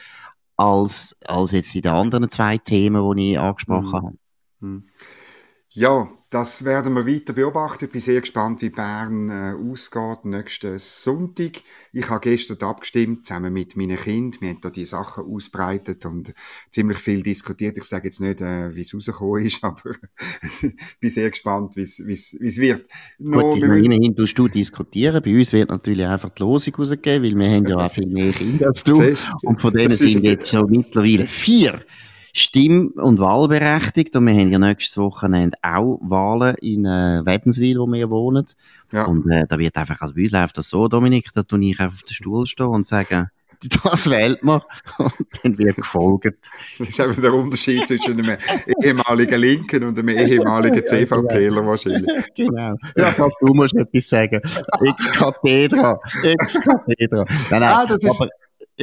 als, 0.56 1.16
als 1.24 1.50
jetzt 1.50 1.74
in 1.74 1.82
den 1.82 1.92
anderen 1.92 2.28
zwei 2.28 2.58
Themen, 2.58 3.16
die 3.16 3.32
ich 3.32 3.38
angesprochen 3.40 3.88
mhm. 3.88 3.92
habe. 3.94 4.16
Mhm. 4.60 4.84
Ja, 5.74 6.06
das 6.28 6.66
werden 6.66 6.92
wir 6.92 7.06
weiter 7.06 7.32
beobachten. 7.32 7.86
Ich 7.86 7.90
bin 7.90 8.00
sehr 8.02 8.20
gespannt, 8.20 8.60
wie 8.60 8.68
Bern 8.68 9.30
äh, 9.30 9.54
ausgeht 9.54 10.26
nächsten 10.26 10.78
Sonntag. 10.78 11.62
Ich 11.94 12.10
habe 12.10 12.20
gestern 12.20 12.58
abgestimmt, 12.68 13.24
zusammen 13.24 13.54
mit 13.54 13.74
meinen 13.74 13.96
Kindern. 13.96 14.38
Wir 14.42 14.48
haben 14.50 14.60
da 14.60 14.68
die 14.68 14.84
Sachen 14.84 15.24
ausbreitet 15.24 16.04
und 16.04 16.34
ziemlich 16.68 16.98
viel 16.98 17.22
diskutiert. 17.22 17.78
Ich 17.78 17.84
sage 17.84 18.08
jetzt 18.08 18.20
nicht, 18.20 18.42
äh, 18.42 18.74
wie 18.74 18.82
es 18.82 18.94
rausgekommen 18.94 19.46
ist, 19.46 19.58
aber 19.64 19.92
ich 20.42 20.74
bin 21.00 21.10
sehr 21.10 21.30
gespannt, 21.30 21.74
wie 21.74 21.82
es 21.82 22.58
wird. 22.58 22.86
No, 23.18 23.40
Gut, 23.40 23.56
ich 23.56 23.66
meine, 23.66 23.82
immerhin 23.82 24.14
tust 24.14 24.38
du 24.38 24.48
diskutieren. 24.48 25.22
Bei 25.24 25.38
uns 25.38 25.54
wird 25.54 25.70
natürlich 25.70 26.04
einfach 26.04 26.30
die 26.30 26.42
Losung 26.42 26.74
rausgegeben, 26.74 27.22
weil 27.22 27.38
wir 27.38 27.56
haben 27.56 27.66
ja 27.66 27.76
auch 27.76 27.90
viel 27.94 28.08
mehr 28.08 28.32
Kinder 28.32 28.66
als 28.66 28.84
du. 28.84 29.14
Und 29.42 29.58
von 29.58 29.72
denen 29.72 29.92
sind 29.92 30.22
jetzt 30.22 30.50
schon 30.50 30.70
mittlerweile 30.70 31.26
vier 31.26 31.80
Stimm- 32.32 32.92
und 32.96 33.18
Wahlberechtigt. 33.18 34.16
Und 34.16 34.26
wir 34.26 34.34
haben 34.34 34.50
ja 34.50 34.58
nächstes 34.58 34.96
Wochenende 34.96 35.56
auch 35.62 35.98
Wahlen 36.02 36.56
in 36.56 36.84
äh, 36.84 37.22
Wädenswil, 37.24 37.78
wo 37.78 37.86
wir 37.86 38.10
wohnen. 38.10 38.46
Ja. 38.90 39.04
Und 39.04 39.30
äh, 39.30 39.44
da 39.48 39.58
wird 39.58 39.76
einfach, 39.76 40.00
also 40.00 40.14
bei 40.14 40.22
uns 40.22 40.32
läuft 40.32 40.58
das 40.58 40.68
so, 40.68 40.88
Dominik, 40.88 41.30
da 41.34 41.42
tue 41.42 41.64
ich 41.64 41.80
auf 41.80 42.02
den 42.02 42.14
Stuhl 42.14 42.46
stehen 42.46 42.66
und 42.66 42.86
sage, 42.86 43.28
das 43.84 44.10
wählt 44.10 44.42
man 44.42 44.60
und 44.98 45.14
dann 45.42 45.58
wird 45.58 45.76
gefolgt. 45.76 46.50
Das 46.78 46.88
ist 46.88 46.98
eben 46.98 47.20
der 47.20 47.32
Unterschied 47.32 47.86
zwischen 47.86 48.18
einem 48.18 48.36
ehemaligen 48.82 49.40
Linken 49.40 49.84
und 49.84 49.98
einem 49.98 50.08
ehemaligen 50.08 50.84
CVPler 50.84 51.64
wahrscheinlich. 51.66 52.24
Genau. 52.34 52.74
Ja, 52.96 53.14
du 53.40 53.54
musst 53.54 53.74
etwas 53.74 54.08
sagen. 54.08 54.40
Ex 54.40 55.12
Cathedra. 55.12 56.00
Ex 56.22 56.60
Cathedra. 56.60 57.24
Nein, 57.50 57.60
nein, 57.60 57.62
ah, 57.62 57.86
das 57.86 58.02
ist, 58.02 58.10
aber 58.10 58.28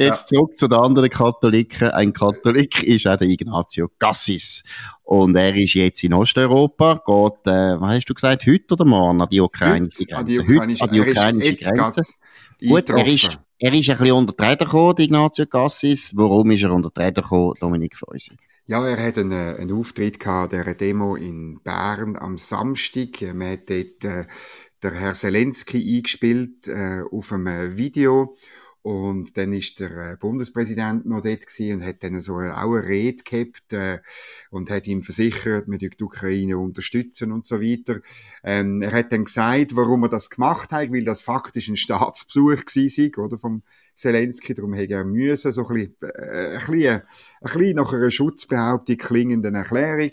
Jetzt 0.00 0.30
ja. 0.30 0.38
zurück 0.38 0.56
zu 0.56 0.66
den 0.66 0.78
anderen 0.78 1.10
Katholiken. 1.10 1.90
Ein 1.90 2.14
Katholik 2.14 2.82
ist 2.82 3.06
auch 3.06 3.16
der 3.16 3.28
Ignazio 3.28 3.90
Cassis. 3.98 4.62
Und 5.02 5.36
er 5.36 5.54
ist 5.54 5.74
jetzt 5.74 6.02
in 6.02 6.14
Osteuropa, 6.14 6.94
geht, 6.94 7.52
äh, 7.52 7.78
was 7.78 7.96
hast 7.96 8.06
du 8.06 8.14
gesagt, 8.14 8.46
heute 8.46 8.72
oder 8.72 8.86
morgen 8.86 9.20
an 9.20 9.28
die 9.28 9.40
ukrainische 9.40 10.06
Grenze? 10.06 10.42
Heute 10.42 10.82
an 10.82 10.92
die 10.92 11.00
ukrainische 11.00 11.72
Grenze. 11.74 12.04
Gut, 12.66 12.88
er 12.88 13.06
ist, 13.06 13.38
er 13.58 13.74
ist 13.74 13.90
ein 13.90 13.98
bisschen 13.98 14.12
unter 14.12 14.32
die 14.32 14.42
Räder 14.42 14.64
gekommen, 14.64 14.94
Ignazio 14.96 15.44
Cassis. 15.44 16.16
Warum 16.16 16.50
ist 16.50 16.62
er 16.62 16.72
unter 16.72 16.90
die 16.90 17.00
Räder 17.00 17.20
gekommen, 17.20 17.54
Dominik 17.60 17.98
Feusi? 17.98 18.36
Ja, 18.64 18.86
er 18.86 19.04
hat 19.04 19.18
einen, 19.18 19.32
äh, 19.32 19.56
einen 19.58 19.72
Auftritt 19.72 20.18
gehabt, 20.18 20.52
der 20.52 20.74
Demo 20.74 21.14
in 21.16 21.60
Bern 21.62 22.16
am 22.16 22.38
Samstag. 22.38 23.20
Man 23.34 23.52
hat 23.52 23.68
dort 23.68 24.04
äh, 24.04 24.24
der 24.82 24.92
Herr 24.92 25.12
Zelensky 25.12 25.96
eingespielt 25.96 26.68
äh, 26.68 27.02
auf 27.10 27.32
einem 27.32 27.76
Video. 27.76 28.36
Und 28.82 29.36
dann 29.36 29.52
ist 29.52 29.78
der 29.78 30.12
äh, 30.12 30.16
Bundespräsident 30.16 31.04
noch 31.04 31.20
dort 31.20 31.46
gewesen 31.46 31.74
und 31.74 31.86
hat 31.86 32.02
dann 32.02 32.18
so 32.22 32.36
eine, 32.36 32.56
auch 32.56 32.74
eine 32.74 32.86
Rede 32.86 33.22
gehabt 33.22 33.72
äh, 33.74 33.98
und 34.50 34.70
hat 34.70 34.86
ihm 34.86 35.02
versichert, 35.02 35.68
wir 35.68 35.76
die 35.76 35.90
Ukraine 36.00 36.56
unterstützen 36.56 37.30
und 37.30 37.44
so 37.44 37.60
weiter. 37.60 38.00
Ähm, 38.42 38.80
er 38.80 38.92
hat 38.92 39.12
dann 39.12 39.26
gesagt, 39.26 39.76
warum 39.76 40.04
er 40.04 40.08
das 40.08 40.30
gemacht 40.30 40.70
hat, 40.70 40.90
weil 40.92 41.04
das 41.04 41.20
faktisch 41.20 41.68
ein 41.68 41.76
Staatsbesuch 41.76 42.64
gewesen 42.64 43.14
oder, 43.16 43.38
vom 43.38 43.62
Zelensky, 43.96 44.54
darum 44.54 44.72
hätte 44.72 44.94
er 44.94 45.04
müssen, 45.04 45.52
so 45.52 45.68
ein 45.68 45.74
bisschen, 45.74 45.96
äh, 46.00 46.56
ein 46.56 46.66
bisschen, 46.66 46.94
ein 46.94 47.02
bisschen 47.42 47.76
nach 47.76 47.92
einer 47.92 48.10
Schutzbehauptung 48.10 48.96
klingenden 48.96 49.56
Erklärung. 49.56 50.12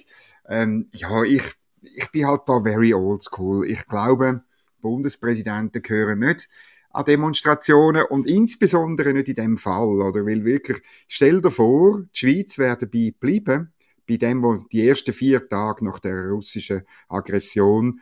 Ähm, 0.50 0.90
ja, 0.92 1.24
ich, 1.24 1.44
ich 1.82 2.12
bin 2.12 2.28
halt 2.28 2.42
da 2.48 2.62
very 2.62 2.94
old 2.94 3.24
school. 3.24 3.66
Ich 3.66 3.88
glaube, 3.88 4.44
Bundespräsidenten 4.82 5.82
gehören 5.82 6.20
nicht 6.20 6.50
an 6.98 7.06
Demonstrationen 7.06 8.06
und 8.10 8.26
insbesondere 8.26 9.14
nicht 9.14 9.30
in 9.30 9.36
dem 9.36 9.58
Fall, 9.60 9.88
oder? 9.88 10.26
Weil 10.26 10.44
wirklich, 10.44 10.82
stell 11.08 11.42
dir 11.42 11.52
vor, 11.52 12.02
die 12.02 12.18
Schweiz 12.18 12.58
wäre 12.58 12.78
dabei 12.78 13.14
bleiben, 13.20 13.72
bei 14.08 14.18
dem, 14.18 14.42
wo 14.42 14.56
die 14.56 14.88
ersten 14.88 15.14
vier 15.14 15.48
Tage 15.48 15.86
nach 15.86 16.00
der 16.00 16.30
russischen 16.30 16.82
Aggression 17.08 18.02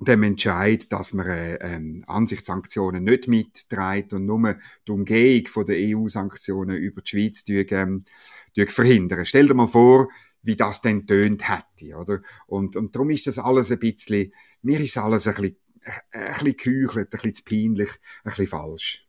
dem 0.00 0.22
Entscheid, 0.24 0.90
dass 0.90 1.12
man 1.12 1.26
äh, 1.26 1.54
ähm, 1.60 2.02
Ansichtssanktionen 2.06 3.04
nicht 3.04 3.28
mitträgt 3.28 4.12
und 4.12 4.26
nur 4.26 4.56
die 4.88 4.92
Umgehung 4.92 5.46
von 5.46 5.66
der 5.66 5.76
EU-Sanktionen 5.78 6.78
über 6.78 7.02
die 7.02 7.10
Schweiz 7.10 7.44
durch, 7.44 7.70
ähm, 7.70 8.04
durch 8.56 8.70
verhindern. 8.70 9.24
Stell 9.24 9.46
dir 9.46 9.54
mal 9.54 9.68
vor, 9.68 10.08
wie 10.42 10.56
das 10.56 10.80
denn 10.80 11.06
tönt 11.06 11.48
hätte, 11.48 11.96
oder? 11.96 12.22
Und, 12.46 12.74
und 12.74 12.96
darum 12.96 13.10
ist 13.10 13.26
das 13.26 13.38
alles 13.38 13.70
ein 13.70 13.78
bisschen, 13.78 14.32
mir 14.62 14.80
ist 14.80 14.96
alles 14.96 15.28
ein 15.28 15.34
bisschen 15.34 15.56
ein 16.12 16.44
bisschen 16.44 16.56
geheuchelt, 16.56 17.08
ein 17.08 17.10
bisschen 17.10 17.34
zu 17.34 17.44
peinlich, 17.44 17.90
ein 17.90 18.30
bisschen 18.30 18.46
falsch. 18.46 19.06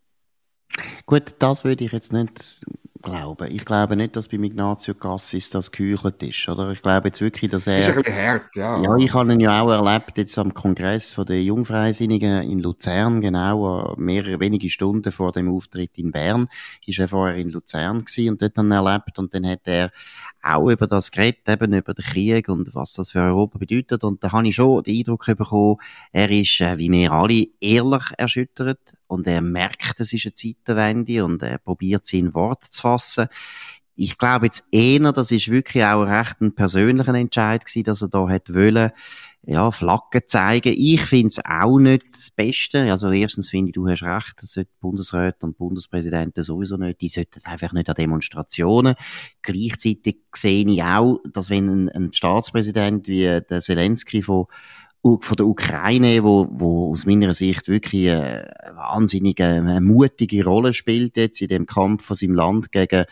Gut, 1.05 1.35
das 1.39 1.63
würde 1.63 1.83
ich 1.83 1.91
jetzt 1.91 2.13
nicht 2.13 2.61
glauben. 3.01 3.51
Ich 3.51 3.65
glaube 3.65 3.95
nicht, 3.95 4.15
dass 4.15 4.27
bei 4.27 4.37
Ignazio 4.37 4.93
Cassis 4.93 5.49
das 5.49 5.71
geheuchelt 5.71 6.21
ist, 6.23 6.47
oder? 6.47 6.71
Ich 6.71 6.81
glaube 6.81 7.07
jetzt 7.07 7.19
wirklich, 7.19 7.49
dass 7.49 7.67
er... 7.67 7.79
Ist 7.79 7.89
ein 7.89 7.95
bisschen 7.95 8.15
hart, 8.15 8.55
ja. 8.55 8.81
Ja, 8.81 8.95
ich 8.97 9.13
habe 9.13 9.33
ihn 9.33 9.39
ja 9.39 9.61
auch 9.61 9.71
erlebt, 9.71 10.17
jetzt 10.17 10.37
am 10.37 10.53
Kongress 10.53 11.11
von 11.11 11.25
der 11.25 11.43
Jungfreisinnigen 11.43 12.43
in 12.43 12.59
Luzern, 12.59 13.21
genau, 13.21 13.95
mehrere 13.97 14.39
wenige 14.39 14.69
Stunden 14.69 15.11
vor 15.11 15.31
dem 15.31 15.51
Auftritt 15.51 15.97
in 15.97 16.11
Bern, 16.11 16.47
ist 16.85 16.99
er 16.99 17.07
vorher 17.07 17.37
in 17.37 17.49
Luzern 17.49 18.05
gewesen 18.05 18.29
und 18.29 18.41
dort 18.41 18.57
dann 18.57 18.71
erlebt 18.71 19.17
und 19.17 19.33
dann 19.33 19.47
hat 19.47 19.61
er 19.65 19.91
auch 20.43 20.69
über 20.69 20.87
das 20.87 21.11
geredet, 21.11 21.47
eben 21.47 21.73
über 21.73 21.93
den 21.93 22.05
Krieg 22.05 22.49
und 22.49 22.73
was 22.73 22.93
das 22.93 23.11
für 23.11 23.19
Europa 23.19 23.57
bedeutet. 23.57 24.03
Und 24.03 24.23
da 24.23 24.31
habe 24.31 24.47
ich 24.47 24.55
schon 24.55 24.83
den 24.83 24.97
Eindruck 24.97 25.25
bekommen, 25.25 25.77
er 26.11 26.29
ist, 26.29 26.59
äh, 26.61 26.77
wie 26.77 26.91
wir 26.91 27.11
alle, 27.11 27.47
ehrlich 27.59 28.03
erschüttert 28.17 28.95
und 29.07 29.27
er 29.27 29.41
merkt, 29.41 29.99
es 29.99 30.13
ist 30.13 30.25
eine 30.25 30.33
Zeitenwende 30.33 31.25
und 31.25 31.43
er 31.43 31.57
probiert 31.57 32.05
sie 32.05 32.19
in 32.19 32.33
Wort 32.33 32.63
zu 32.63 32.81
fassen. 32.81 33.27
Ich 33.95 34.17
glaube 34.17 34.47
jetzt 34.47 34.65
eher, 34.71 35.11
das 35.11 35.31
ist 35.31 35.51
wirklich 35.51 35.83
auch 35.83 36.03
recht 36.03 36.41
ein 36.41 36.55
persönlicher 36.55 37.13
Entscheid 37.13 37.65
gewesen, 37.65 37.83
dass 37.83 38.01
er 38.01 38.07
da 38.07 38.27
hat 38.27 38.53
wollen, 38.53 38.91
ja, 39.43 39.71
Flaggen 39.71 40.21
zeigen. 40.27 40.73
Ich 40.75 41.01
finde 41.01 41.29
es 41.29 41.39
auch 41.43 41.79
nicht 41.79 42.03
das 42.13 42.29
Beste. 42.29 42.91
Also 42.91 43.09
erstens 43.09 43.49
finde 43.49 43.69
ich, 43.69 43.73
du 43.73 43.87
hast 43.87 44.03
recht, 44.03 44.33
das 44.39 44.51
sollten 44.51 44.71
Bundesräte 44.79 45.47
und 45.47 45.57
Bundespräsidenten 45.57 46.43
sowieso 46.43 46.77
nicht. 46.77 47.01
Die 47.01 47.09
sollten 47.09 47.41
einfach 47.45 47.73
nicht 47.73 47.89
an 47.89 47.95
Demonstrationen. 47.95 48.95
Gleichzeitig 49.41 50.17
sehe 50.35 50.67
ich 50.67 50.83
auch, 50.83 51.19
dass 51.33 51.49
wenn 51.49 51.67
ein, 51.67 51.89
ein 51.89 52.13
Staatspräsident 52.13 53.07
wie 53.07 53.23
der 53.23 53.61
Zelensky 53.61 54.21
von 54.21 54.45
von 55.03 55.35
der 55.35 55.47
Ukraine, 55.47 56.23
wo, 56.23 56.47
wo 56.51 56.91
aus 56.91 57.07
meiner 57.07 57.33
Sicht 57.33 57.67
wirklich 57.67 58.11
eine 58.11 58.53
wahnsinnige, 58.75 59.45
eine 59.45 59.81
mutige 59.81 60.45
Rolle 60.45 60.73
spielt 60.73 61.17
jetzt 61.17 61.41
in 61.41 61.47
dem 61.47 61.65
Kampf 61.65 62.05
von 62.05 62.15
seinem 62.15 62.35
Land 62.35 62.71
gegen 62.71 63.05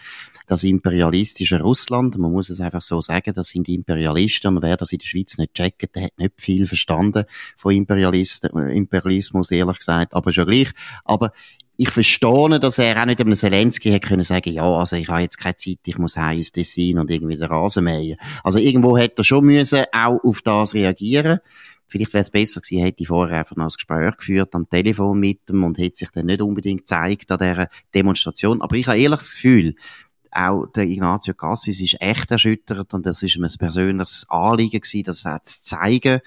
das 0.49 0.63
imperialistische 0.63 1.61
Russland. 1.61 2.17
Man 2.17 2.31
muss 2.31 2.49
es 2.49 2.59
einfach 2.59 2.81
so 2.81 3.01
sagen, 3.01 3.33
das 3.33 3.49
sind 3.49 3.69
Imperialisten 3.69 4.57
und 4.57 4.63
wer 4.63 4.77
das 4.77 4.91
in 4.91 4.99
der 4.99 5.05
Schweiz 5.05 5.37
nicht 5.37 5.53
checkt, 5.53 5.95
der 5.95 6.05
hat 6.05 6.17
nicht 6.17 6.33
viel 6.37 6.65
verstanden 6.67 7.25
von 7.57 7.73
Imperialisten, 7.73 8.49
Imperialismus, 8.69 9.51
ehrlich 9.51 9.77
gesagt, 9.77 10.13
aber 10.13 10.33
schon 10.33 10.47
gleich. 10.47 10.71
Aber 11.05 11.31
ich 11.77 11.91
verstehe, 11.91 12.59
dass 12.59 12.79
er 12.79 12.99
auch 12.99 13.05
nicht 13.05 13.21
einem 13.21 13.35
Zelensky 13.35 13.91
hätte 13.91 14.07
können 14.07 14.23
sagen, 14.23 14.51
ja, 14.51 14.63
also 14.63 14.95
ich 14.95 15.07
habe 15.07 15.21
jetzt 15.21 15.37
keine 15.37 15.55
Zeit, 15.55 15.77
ich 15.85 15.97
muss 15.97 16.17
heim 16.17 16.43
Dessin 16.55 16.97
und 16.97 17.09
irgendwie 17.09 17.37
den 17.37 17.47
Rasen 17.47 17.85
mähen. 17.85 18.17
Also 18.43 18.59
irgendwo 18.59 18.97
hätte 18.97 19.21
er 19.21 19.23
schon 19.23 19.45
müssen 19.45 19.85
auch 19.93 20.19
auf 20.23 20.41
das 20.41 20.73
reagieren. 20.73 21.39
Vielleicht 21.87 22.13
wäre 22.13 22.21
es 22.21 22.29
besser 22.29 22.59
gewesen, 22.61 22.83
hätte 22.83 23.01
ich 23.01 23.07
vorher 23.07 23.39
einfach 23.39 23.55
noch 23.55 23.65
ein 23.65 23.73
Gespräch 23.73 24.17
geführt 24.17 24.53
am 24.55 24.69
Telefon 24.69 25.19
mit 25.19 25.39
ihm 25.49 25.63
und 25.63 25.77
hätte 25.77 25.97
sich 25.97 26.09
dann 26.11 26.25
nicht 26.25 26.41
unbedingt 26.41 26.81
gezeigt 26.81 27.31
an 27.31 27.39
dieser 27.39 27.69
Demonstration. 27.95 28.61
Aber 28.61 28.75
ich 28.75 28.85
habe 28.85 28.99
ehrlich 28.99 29.19
das 29.19 29.31
Gefühl, 29.31 29.75
auch 30.31 30.65
der 30.67 30.85
Ignazio 30.85 31.33
Cassis 31.33 31.81
ist 31.81 32.01
echt 32.01 32.31
erschüttert 32.31 32.93
und 32.93 33.05
das 33.05 33.23
ist 33.23 33.35
ihm 33.35 33.43
ein 33.43 33.53
persönliches 33.57 34.25
Anliegen 34.29 34.81
gewesen, 34.81 35.03
das 35.03 35.25
auch 35.25 35.41
zu 35.43 35.61
zeigen. 35.61 36.21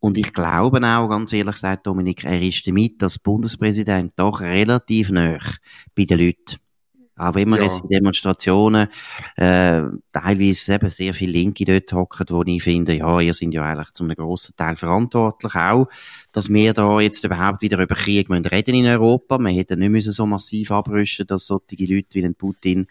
Und 0.00 0.16
ich 0.16 0.32
glaube 0.32 0.78
auch, 0.78 1.08
ganz 1.08 1.32
ehrlich 1.32 1.54
gesagt, 1.54 1.86
Dominik, 1.86 2.24
er 2.24 2.40
ist 2.40 2.66
damit 2.66 3.02
als 3.02 3.18
Bundespräsident 3.18 4.14
doch 4.16 4.40
relativ 4.40 5.10
nah 5.10 5.38
bei 5.94 6.04
den 6.06 6.18
Leuten. 6.18 6.56
Auch 7.20 7.34
wenn 7.34 7.50
man 7.50 7.58
ja. 7.58 7.66
jetzt 7.66 7.82
in 7.82 7.90
Demonstrationen 7.90 8.88
äh, 9.36 9.82
teilweise 10.10 10.74
eben 10.74 10.90
sehr 10.90 11.12
viele 11.12 11.32
Linke 11.32 11.66
dort 11.66 11.92
hocken, 11.92 12.26
wo 12.30 12.42
ich 12.46 12.62
finde, 12.62 12.94
ja, 12.94 13.20
ihr 13.20 13.34
seid 13.34 13.52
ja 13.52 13.62
eigentlich 13.62 13.92
zum 13.92 14.08
grossen 14.08 14.56
Teil 14.56 14.74
verantwortlich 14.74 15.54
auch, 15.54 15.86
dass 16.32 16.48
wir 16.48 16.72
da 16.72 16.98
jetzt 16.98 17.22
überhaupt 17.22 17.60
wieder 17.60 17.82
über 17.82 17.94
Krieg 17.94 18.30
müssen 18.30 18.46
reden 18.46 18.74
in 18.74 18.86
Europa. 18.86 19.36
Wir 19.38 19.50
hätten 19.50 19.80
nicht 19.80 19.90
müssen 19.90 20.12
so 20.12 20.24
massiv 20.24 20.70
abrüsten, 20.70 21.26
dass 21.26 21.46
solche 21.46 21.84
Leute 21.84 22.14
wie 22.14 22.24
ein 22.24 22.34
Putin 22.34 22.86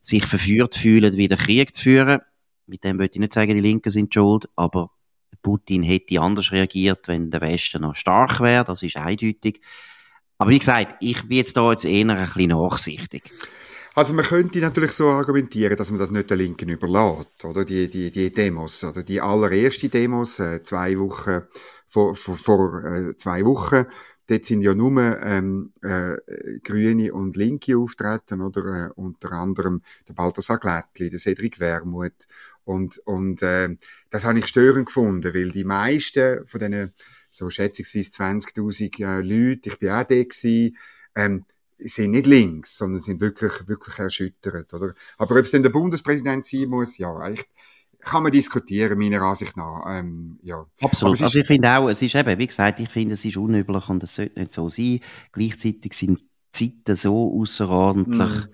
sich 0.00 0.26
verführt 0.26 0.74
fühlen, 0.74 1.16
wieder 1.16 1.36
Krieg 1.36 1.74
zu 1.74 1.82
führen. 1.82 2.20
Mit 2.66 2.84
dem 2.84 2.98
würde 2.98 3.12
ich 3.14 3.20
nicht 3.20 3.32
sagen, 3.32 3.54
die 3.54 3.60
Linken 3.60 3.90
sind 3.90 4.12
schuld, 4.12 4.48
aber 4.56 4.90
Putin 5.42 5.82
hätte 5.82 6.20
anders 6.20 6.52
reagiert, 6.52 7.08
wenn 7.08 7.30
der 7.30 7.40
Westen 7.40 7.82
noch 7.82 7.94
stark 7.94 8.40
wäre, 8.40 8.64
das 8.64 8.82
ist 8.82 8.96
eindeutig. 8.96 9.60
Aber 10.38 10.50
wie 10.50 10.58
gesagt, 10.58 10.96
ich 11.00 11.22
bin 11.22 11.38
jetzt 11.38 11.56
da 11.56 11.70
jetzt 11.70 11.84
eher 11.84 12.08
ein 12.08 12.26
bisschen 12.26 12.50
nachsichtig. 12.50 13.30
Also 13.94 14.14
man 14.14 14.24
könnte 14.24 14.60
natürlich 14.60 14.92
so 14.92 15.08
argumentieren, 15.08 15.76
dass 15.76 15.90
man 15.90 15.98
das 15.98 16.12
nicht 16.12 16.30
der 16.30 16.36
Linken 16.36 16.68
überlässt, 16.68 17.44
oder 17.44 17.64
die, 17.64 17.88
die, 17.88 18.10
die 18.10 18.32
Demos, 18.32 18.84
oder 18.84 19.02
die 19.02 19.20
allererste 19.20 19.88
Demos, 19.88 20.38
äh, 20.38 20.62
zwei 20.62 20.96
Wochen 20.98 21.42
vor, 21.88 22.14
vor, 22.14 22.36
vor 22.36 22.84
äh, 22.84 23.16
zwei 23.16 23.44
Wochen, 23.44 23.86
dort 24.28 24.46
sind 24.46 24.62
ja 24.62 24.74
nur 24.74 25.20
ähm, 25.22 25.72
äh, 25.82 26.16
Grüne 26.62 27.12
und 27.12 27.36
Linke 27.36 27.76
auftreten, 27.76 28.40
oder 28.40 28.88
äh, 28.88 28.90
unter 28.94 29.32
anderem 29.32 29.82
der 30.08 30.14
Balthasar 30.14 30.58
Glättli, 30.58 31.10
der 31.10 31.18
Cedric 31.18 31.58
Wermuth 31.58 32.26
und, 32.68 32.98
und 33.06 33.42
äh, 33.42 33.76
das 34.10 34.24
habe 34.24 34.38
ich 34.38 34.46
störend 34.46 34.86
gefunden, 34.86 35.32
weil 35.34 35.50
die 35.50 35.64
meisten 35.64 36.46
von 36.46 36.60
diesen 36.60 36.92
so 37.30 37.48
schätzungsweise 37.48 38.10
20.000 38.10 39.00
äh, 39.00 39.22
Leute, 39.22 39.70
ich 39.70 39.78
bin 39.78 39.90
auch 39.90 40.02
da 40.02 40.22
gewesen, 40.22 40.76
ähm, 41.14 41.44
sind 41.78 42.10
nicht 42.10 42.26
links, 42.26 42.76
sondern 42.76 43.00
sind 43.00 43.20
wirklich, 43.20 43.68
wirklich 43.68 43.98
erschüttert, 43.98 44.74
oder? 44.74 44.94
Aber 45.16 45.38
ob 45.38 45.44
es 45.44 45.52
denn 45.52 45.62
der 45.62 45.70
Bundespräsident 45.70 46.44
sein 46.44 46.68
muss, 46.68 46.98
ja, 46.98 47.16
eigentlich 47.16 47.46
kann 48.00 48.22
man 48.22 48.32
diskutieren, 48.32 48.98
meiner 48.98 49.22
Ansicht 49.22 49.56
nach, 49.56 49.84
ähm, 49.88 50.38
ja. 50.42 50.64
Absolut. 50.80 51.20
Also 51.20 51.38
ich 51.38 51.46
finde 51.46 51.76
auch, 51.76 51.88
es 51.88 52.00
ist 52.00 52.14
eben, 52.14 52.38
wie 52.38 52.46
gesagt, 52.46 52.80
ich 52.80 52.88
finde, 52.88 53.14
es 53.14 53.24
ist 53.24 53.36
unüblich 53.36 53.88
und 53.88 54.02
es 54.02 54.14
sollte 54.14 54.38
nicht 54.38 54.52
so 54.52 54.68
sein. 54.68 55.00
Gleichzeitig 55.32 55.94
sind 55.94 56.20
Zeiten 56.50 56.96
so 56.96 57.40
außerordentlich, 57.40 58.46
mm. 58.46 58.50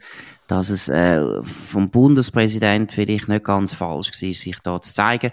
dass 0.48 0.68
es 0.70 0.88
äh, 0.88 1.42
vom 1.42 1.90
Bundespräsident 1.90 2.92
vielleicht 2.92 3.28
nicht 3.28 3.44
ganz 3.44 3.72
falsch 3.72 4.10
war, 4.10 4.34
sich 4.34 4.58
da 4.64 4.80
zu 4.80 4.92
zeigen. 4.94 5.30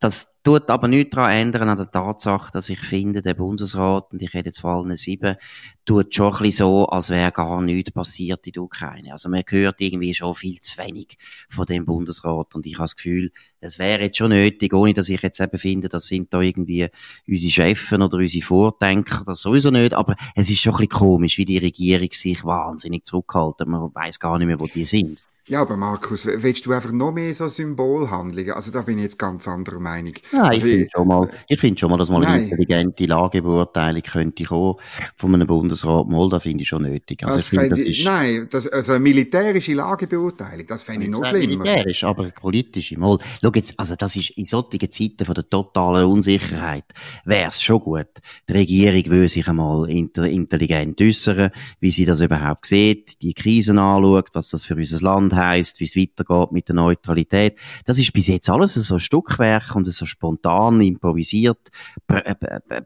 Das 0.00 0.34
tut 0.42 0.70
aber 0.70 0.88
nichts 0.88 1.14
daran 1.14 1.30
ändern 1.30 1.68
an 1.68 1.76
der 1.76 1.90
Tatsache, 1.90 2.50
dass 2.52 2.70
ich 2.70 2.80
finde, 2.80 3.20
der 3.20 3.34
Bundesrat, 3.34 4.10
und 4.10 4.22
ich 4.22 4.32
rede 4.32 4.46
jetzt 4.46 4.60
vor 4.60 4.70
allem 4.70 4.96
sieben, 4.96 5.36
tut 5.84 6.14
schon 6.14 6.32
ein 6.32 6.38
bisschen 6.38 6.66
so, 6.66 6.86
als 6.86 7.10
wäre 7.10 7.30
gar 7.32 7.60
nichts 7.60 7.90
passiert 7.92 8.46
in 8.46 8.54
der 8.54 8.62
Ukraine. 8.62 9.12
Also 9.12 9.28
man 9.28 9.42
hört 9.46 9.78
irgendwie 9.78 10.14
schon 10.14 10.34
viel 10.34 10.58
zu 10.60 10.78
wenig 10.78 11.18
von 11.50 11.66
dem 11.66 11.84
Bundesrat 11.84 12.54
und 12.54 12.64
ich 12.64 12.76
habe 12.76 12.84
das 12.84 12.96
Gefühl, 12.96 13.30
es 13.60 13.78
wäre 13.78 14.04
jetzt 14.04 14.16
schon 14.16 14.30
nötig, 14.30 14.72
ohne 14.72 14.94
dass 14.94 15.10
ich 15.10 15.20
jetzt 15.20 15.38
eben 15.38 15.58
finde, 15.58 15.90
das 15.90 16.06
sind 16.06 16.32
da 16.32 16.40
irgendwie 16.40 16.88
unsere 17.28 17.52
Chefen 17.52 18.00
oder 18.00 18.16
unsere 18.16 18.42
Vordenker, 18.42 19.24
das 19.26 19.42
sowieso 19.42 19.70
nicht, 19.70 19.92
aber 19.92 20.16
es 20.34 20.48
ist 20.48 20.62
schon 20.62 20.72
ein 20.76 20.88
bisschen 20.88 20.98
komisch, 20.98 21.36
wie 21.36 21.44
die 21.44 21.58
Regierung 21.58 22.08
sich 22.12 22.42
wahnsinnig 22.42 23.04
zurückhalten. 23.04 23.70
Man 23.70 23.94
weiß 23.94 24.18
gar 24.18 24.38
nicht 24.38 24.46
mehr, 24.46 24.60
wo 24.60 24.66
die 24.66 24.86
sind. 24.86 25.20
Ja, 25.50 25.62
aber 25.62 25.76
Markus, 25.76 26.26
willst 26.26 26.64
du 26.64 26.70
einfach 26.70 26.92
noch 26.92 27.10
mehr 27.10 27.34
so 27.34 27.48
Symbolhandlungen? 27.48 28.52
Also 28.52 28.70
da 28.70 28.82
bin 28.82 28.98
ich 28.98 29.02
jetzt 29.02 29.18
ganz 29.18 29.48
anderer 29.48 29.80
Meinung. 29.80 30.12
Nein, 30.30 30.42
also, 30.42 30.58
ich 30.58 30.62
finde 30.62 30.88
schon 30.94 31.08
mal, 31.08 31.28
ich 31.48 31.58
finde 31.58 31.80
schon 31.80 31.90
mal, 31.90 31.96
dass 31.96 32.08
mal 32.08 32.24
eine 32.24 32.44
intelligente 32.44 33.04
Lagebeurteilung 33.06 34.02
könnte 34.02 34.44
kommen 34.44 34.76
von 35.16 35.34
einem 35.34 35.48
Bundesrat. 35.48 36.06
Mal, 36.06 36.28
da 36.28 36.38
finde 36.38 36.62
ich 36.62 36.68
schon 36.68 36.82
nötig. 36.82 37.24
Also 37.24 37.38
das 37.38 37.46
ich 37.46 37.50
finde, 37.50 37.70
das 37.70 37.80
ist, 37.80 38.04
nein, 38.04 38.46
das, 38.48 38.68
also 38.68 38.92
eine 38.92 39.00
militärische 39.00 39.74
Lagebeurteilung, 39.74 40.68
das 40.68 40.84
fände 40.84 41.06
ich 41.06 41.10
noch 41.10 41.24
schlimmer. 41.24 41.64
Militärisch, 41.64 42.04
aber 42.04 42.30
politische. 42.30 42.96
Mal, 42.96 43.18
schau 43.42 43.50
jetzt, 43.52 43.74
also 43.76 43.96
das 43.96 44.14
ist 44.14 44.30
in 44.30 44.44
solchen 44.44 44.88
Zeiten 44.88 45.24
von 45.24 45.34
der 45.34 45.50
totalen 45.50 46.06
Unsicherheit, 46.06 46.84
wäre 47.24 47.48
es 47.48 47.60
schon 47.60 47.80
gut. 47.80 48.06
Die 48.48 48.52
Regierung 48.52 49.04
würde 49.10 49.28
sich 49.28 49.48
einmal 49.48 49.90
intelligent 49.90 51.00
äußern, 51.02 51.50
wie 51.80 51.90
sie 51.90 52.04
das 52.04 52.20
überhaupt 52.20 52.66
sieht, 52.66 53.20
die 53.20 53.34
Krisen 53.34 53.80
anschaut, 53.80 54.28
was 54.32 54.50
das 54.50 54.62
für 54.62 54.76
unser 54.76 55.04
Land 55.04 55.39
heisst, 55.40 55.80
wie 55.80 55.84
es 55.84 55.96
weitergeht 55.96 56.52
mit 56.52 56.68
der 56.68 56.74
Neutralität. 56.74 57.58
Das 57.84 57.98
ist 57.98 58.12
bis 58.12 58.28
jetzt 58.28 58.48
alles 58.48 58.74
so 58.74 58.94
ein 58.94 59.00
Stückwerk 59.00 59.74
und 59.74 59.84
so 59.84 60.06
spontan 60.06 60.80
improvisiert, 60.80 61.70
äh, 62.08 62.34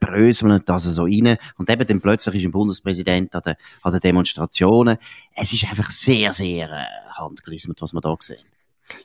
bröseln 0.00 0.62
das 0.64 0.84
so 0.84 1.04
rein. 1.04 1.36
Und 1.56 1.70
eben 1.70 1.86
dann 1.86 2.00
plötzlich 2.00 2.36
ist 2.36 2.44
ein 2.44 2.52
Bundespräsident 2.52 3.34
an 3.34 3.42
den, 3.44 3.54
an 3.82 3.92
den 3.92 4.00
Demonstrationen. 4.00 4.98
Es 5.34 5.52
ist 5.52 5.64
einfach 5.64 5.90
sehr, 5.90 6.32
sehr 6.32 6.70
äh, 6.70 6.84
handgelismet, 7.18 7.80
was 7.82 7.92
wir 7.92 8.00
da 8.00 8.16
sehen. 8.20 8.53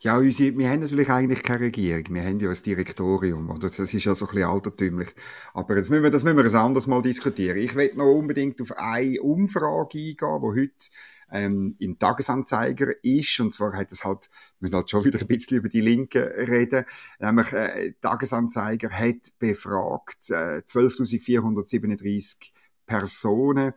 Ja, 0.01 0.17
unsere, 0.17 0.57
wir 0.57 0.69
haben 0.69 0.81
natürlich 0.81 1.09
eigentlich 1.09 1.41
keine 1.41 1.61
Regierung. 1.61 2.03
Wir 2.09 2.23
haben 2.23 2.39
ja 2.39 2.49
ein 2.49 2.63
Direktorium, 2.63 3.49
oder? 3.49 3.69
Das 3.69 3.79
ist 3.79 4.03
ja 4.03 4.13
so 4.13 4.25
ein 4.25 4.31
bisschen 4.31 4.49
altertümlich. 4.49 5.09
Aber 5.53 5.77
jetzt 5.77 5.89
müssen 5.89 6.03
wir, 6.03 6.09
das 6.11 6.23
müssen 6.23 6.37
wir 6.37 6.45
ein 6.45 6.55
anderes 6.55 6.87
Mal 6.87 7.01
diskutieren. 7.01 7.57
Ich 7.57 7.75
will 7.75 7.93
noch 7.95 8.13
unbedingt 8.13 8.61
auf 8.61 8.77
eine 8.77 9.21
Umfrage 9.21 9.97
eingehen, 9.97 10.15
die 10.17 10.61
heute 10.61 10.89
ähm, 11.31 11.75
im 11.79 11.97
Tagesanzeiger 11.97 12.91
ist. 13.03 13.39
Und 13.39 13.53
zwar 13.53 13.73
hat 13.73 13.91
es 13.91 14.03
halt, 14.03 14.29
wir 14.59 14.71
halt 14.71 14.89
schon 14.89 15.05
wieder 15.05 15.19
ein 15.19 15.27
bisschen 15.27 15.57
über 15.57 15.69
die 15.69 15.81
Linken 15.81 16.23
reden. 16.23 16.85
Nämlich, 17.19 17.53
äh, 17.53 17.93
Tagesanzeiger 18.01 18.89
hat 18.89 19.31
befragt 19.39 20.29
äh, 20.29 20.61
12.437 20.65 22.51
Personen 22.85 23.73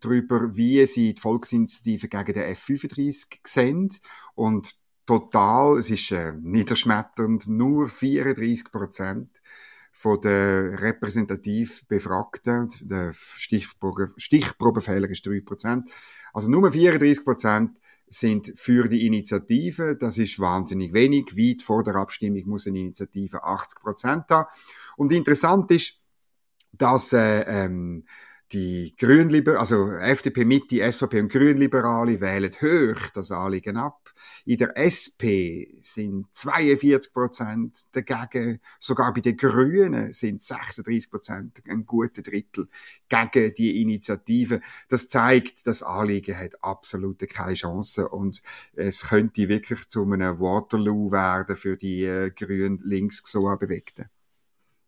darüber, 0.00 0.54
wie 0.56 0.84
sie 0.84 1.14
die 1.14 1.20
Volksinitiative 1.20 2.08
gegen 2.08 2.32
den 2.34 2.42
F-35 2.42 3.38
sehen. 3.44 3.88
Und 4.34 4.76
total, 5.06 5.78
es 5.78 5.90
ist 5.90 6.10
äh, 6.12 6.32
niederschmetternd, 6.32 7.48
nur 7.48 7.88
34 7.88 8.70
Prozent 8.70 9.40
von 9.92 10.20
den 10.20 10.74
repräsentativ 10.74 11.86
Befragten, 11.86 12.68
der 12.82 13.14
Stichprobe, 13.14 14.12
Stichprobefehler 14.16 15.08
ist 15.08 15.26
3 15.26 15.40
Prozent, 15.40 15.90
also 16.34 16.50
nur 16.50 16.70
34 16.70 17.24
Prozent 17.24 17.78
sind 18.08 18.52
für 18.56 18.88
die 18.88 19.06
Initiative. 19.06 19.96
Das 19.96 20.18
ist 20.18 20.38
wahnsinnig 20.38 20.92
wenig. 20.92 21.36
Weit 21.36 21.62
vor 21.62 21.82
der 21.82 21.96
Abstimmung 21.96 22.42
muss 22.46 22.66
eine 22.66 22.78
Initiative 22.78 23.42
80 23.42 23.80
Prozent 23.80 24.24
haben. 24.30 24.48
Und 24.96 25.12
interessant 25.12 25.70
ist, 25.70 25.94
dass 26.72 27.12
äh, 27.12 27.40
ähm, 27.42 28.04
die 28.52 28.94
Grünliber, 28.96 29.58
also 29.58 29.90
FDP 29.90 30.44
Mitte, 30.44 30.92
SVP 30.92 31.20
und 31.20 31.32
Grünliberale 31.32 32.20
wählen 32.20 32.52
hoch 32.52 33.10
das 33.12 33.32
Anliegen 33.32 33.76
ab. 33.76 34.12
In 34.44 34.58
der 34.58 34.76
SP 34.78 35.74
sind 35.80 36.26
42 36.32 37.12
Prozent 37.12 37.86
dagegen. 37.92 38.60
Sogar 38.78 39.12
bei 39.12 39.20
den 39.20 39.36
Grünen 39.36 40.12
sind 40.12 40.42
36 40.42 41.10
Prozent, 41.10 41.62
ein 41.68 41.84
guter 41.84 42.22
Drittel, 42.22 42.68
gegen 43.08 43.54
die 43.54 43.82
Initiative. 43.82 44.60
Das 44.88 45.08
zeigt, 45.08 45.66
das 45.66 45.82
Anliegen 45.82 46.38
hat 46.38 46.62
absolut 46.62 47.28
keine 47.28 47.54
Chance 47.54 48.08
und 48.08 48.42
es 48.74 49.08
könnte 49.08 49.48
wirklich 49.48 49.88
zu 49.88 50.04
einem 50.04 50.38
Waterloo 50.38 51.10
werden 51.10 51.56
für 51.56 51.76
die 51.76 52.04
äh, 52.04 52.30
grün 52.30 52.80
links 52.84 53.22
bewegten. 53.32 54.08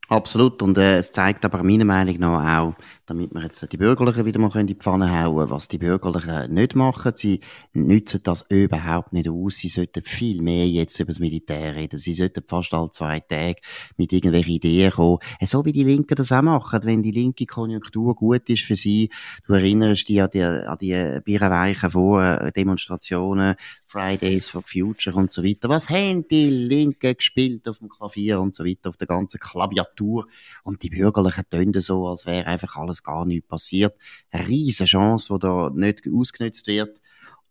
Absolut. 0.09 0.63
Und 0.63 0.79
äh, 0.79 0.99
es 0.99 1.13
zeigt 1.13 1.45
aber 1.45 1.63
meiner 1.63 1.85
Meinung 1.85 2.19
nach 2.19 2.59
auch 2.59 2.75
damit 3.09 3.33
wir 3.33 3.43
jetzt 3.43 3.67
die 3.73 3.77
Bürgerlichen 3.79 4.27
wieder 4.27 4.39
mal 4.39 4.55
in 4.57 4.67
die 4.67 4.75
Pfanne 4.75 5.11
hauen 5.11 5.49
was 5.49 5.67
die 5.67 5.79
Bürgerlichen 5.79 6.53
nicht 6.53 6.75
machen. 6.75 7.13
Sie 7.15 7.41
nützen 7.73 8.21
das 8.23 8.45
überhaupt 8.51 9.15
nicht 9.15 9.29
aus. 9.29 9.57
Sie 9.57 9.69
sollten 9.69 10.03
viel 10.05 10.43
mehr 10.43 10.69
jetzt 10.69 11.01
über 11.01 11.09
das 11.09 11.19
Militär 11.19 11.75
reden. 11.75 11.99
Sie 11.99 12.13
sollten 12.13 12.43
fast 12.47 12.75
alle 12.75 12.91
zwei 12.91 13.21
Tage 13.21 13.61
mit 13.97 14.13
irgendwelchen 14.13 14.53
Ideen 14.53 14.91
kommen. 14.91 15.19
So 15.43 15.65
wie 15.65 15.73
die 15.73 15.85
Linken 15.85 16.17
das 16.17 16.33
auch 16.33 16.43
machen. 16.43 16.81
Wenn 16.83 17.03
die 17.03 17.13
linke 17.13 17.47
Konjunktur 17.47 18.15
gut 18.15 18.49
ist 18.51 18.65
für 18.65 18.77
sie, 18.77 19.11
du 19.47 19.55
erinnerst 19.55 20.09
dich 20.09 20.21
an 20.21 20.29
die, 20.33 20.43
an 20.43 20.79
die 20.79 21.21
Bierweichen 21.25 21.91
vor 21.91 22.23
äh, 22.23 22.53
Demonstrationen 22.53 23.57
Fridays 23.89 24.47
for 24.47 24.63
Future 24.63 25.17
und 25.17 25.33
so 25.33 25.43
weiter. 25.43 25.71
Was 25.71 25.89
haben 25.89 26.29
die 26.29 26.51
Linken 26.51 27.17
gespielt 27.17 27.67
auf 27.69 27.79
dem 27.79 27.89
Klavier 27.89 28.39
und 28.39 28.55
so 28.55 28.65
weiter, 28.65 28.91
auf 28.91 28.99
der 28.99 29.07
ganzen 29.07 29.41
Klaviatur? 29.41 30.27
Und 30.63 30.83
die 30.83 30.91
Bürgerlichen 30.91 31.45
tun 31.49 31.73
so, 31.81 32.07
als 32.07 32.27
wäre 32.27 32.47
einfach 32.47 32.77
alles 32.77 32.98
gar 33.03 33.25
nicht 33.25 33.49
passiert. 33.49 33.95
Eine 34.31 34.49
riesige 34.49 34.89
Chance, 34.89 35.33
die 35.33 35.39
da 35.41 35.71
nicht 35.75 36.03
ausgenutzt 36.13 36.67
wird. 36.67 37.01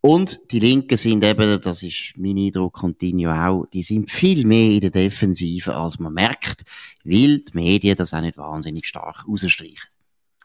Und 0.02 0.40
die 0.52 0.60
Linken 0.60 0.96
sind 0.98 1.24
eben, 1.24 1.60
das 1.60 1.84
ist 1.84 2.14
mein 2.16 2.38
Eindruck, 2.38 2.74
Continuo 2.74 3.32
auch, 3.32 3.66
die 3.74 3.84
sind 3.84 4.10
viel 4.10 4.46
mehr 4.46 4.72
in 4.72 4.82
der 4.82 4.92
Defensive, 4.92 5.76
als 5.76 6.00
man 6.00 6.14
merkt, 6.14 6.64
weil 7.04 7.40
die 7.40 7.52
Medien 7.54 7.96
das 7.96 8.14
auch 8.14 8.22
nicht 8.22 8.38
wahnsinnig 8.38 8.86
stark 8.86 9.28
rausstreichen. 9.28 9.90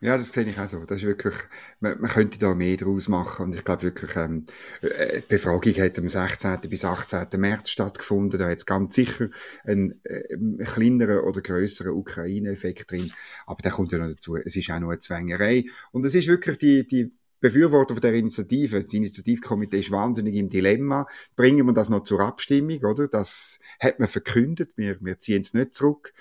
Ja, 0.03 0.19
das 0.19 0.33
sehe 0.33 0.43
ich 0.43 0.59
auch 0.59 0.69
so. 0.69 0.85
Das 0.85 0.99
ist 0.99 1.07
wirklich, 1.07 1.35
man, 1.79 2.01
man 2.01 2.11
könnte 2.11 2.37
da 2.37 2.57
mehr 2.57 2.77
draus 2.77 3.09
machen. 3.09 3.45
Und 3.45 3.55
ich 3.55 3.65
glaube 3.65 3.83
wirklich, 3.83 4.17
ähm, 4.17 4.45
äh, 4.81 5.21
die 5.21 5.27
Befragung 5.29 5.73
hat 5.75 5.97
am 5.97 6.09
16. 6.09 6.59
bis 6.69 6.85
18. 6.85 7.29
März 7.39 7.71
stattgefunden. 7.71 8.37
Da 8.37 8.49
hat 8.49 8.59
es 8.59 8.67
ganz 8.67 8.97
sicher 8.97 9.29
einen, 9.65 10.01
äh, 10.03 10.37
kleineren 10.65 11.21
oder 11.21 11.41
grösseren 11.41 11.93
Ukraine-Effekt 11.93 12.91
drin. 12.91 13.13
Aber 13.47 13.63
der 13.63 13.71
kommt 13.71 13.93
ja 13.93 13.99
noch 13.99 14.09
dazu. 14.09 14.35
Es 14.35 14.57
ist 14.57 14.69
auch 14.73 14.81
noch 14.81 14.89
eine 14.89 14.99
Zwängerei. 14.99 15.67
Und 15.93 16.05
es 16.05 16.17
ist 16.17 16.27
wirklich 16.27 16.59
die, 16.59 16.85
die 16.85 17.13
Befürworter 17.39 17.95
der 17.95 18.15
Initiative, 18.15 18.83
das 18.83 18.93
Initiativkomitee 18.93 19.79
ist 19.79 19.93
wahnsinnig 19.93 20.35
im 20.35 20.49
Dilemma. 20.49 21.07
Bringen 21.37 21.65
wir 21.65 21.75
das 21.75 21.91
noch 21.91 22.03
zur 22.03 22.23
Abstimmung, 22.23 22.83
oder? 22.85 23.07
Das 23.07 23.61
hat 23.79 24.01
man 24.01 24.09
verkündet. 24.09 24.73
Wir, 24.75 24.97
wir 25.01 25.21
ziehen 25.21 25.43
es 25.43 25.55
nicht 25.55 25.75
zurück. 25.75 26.13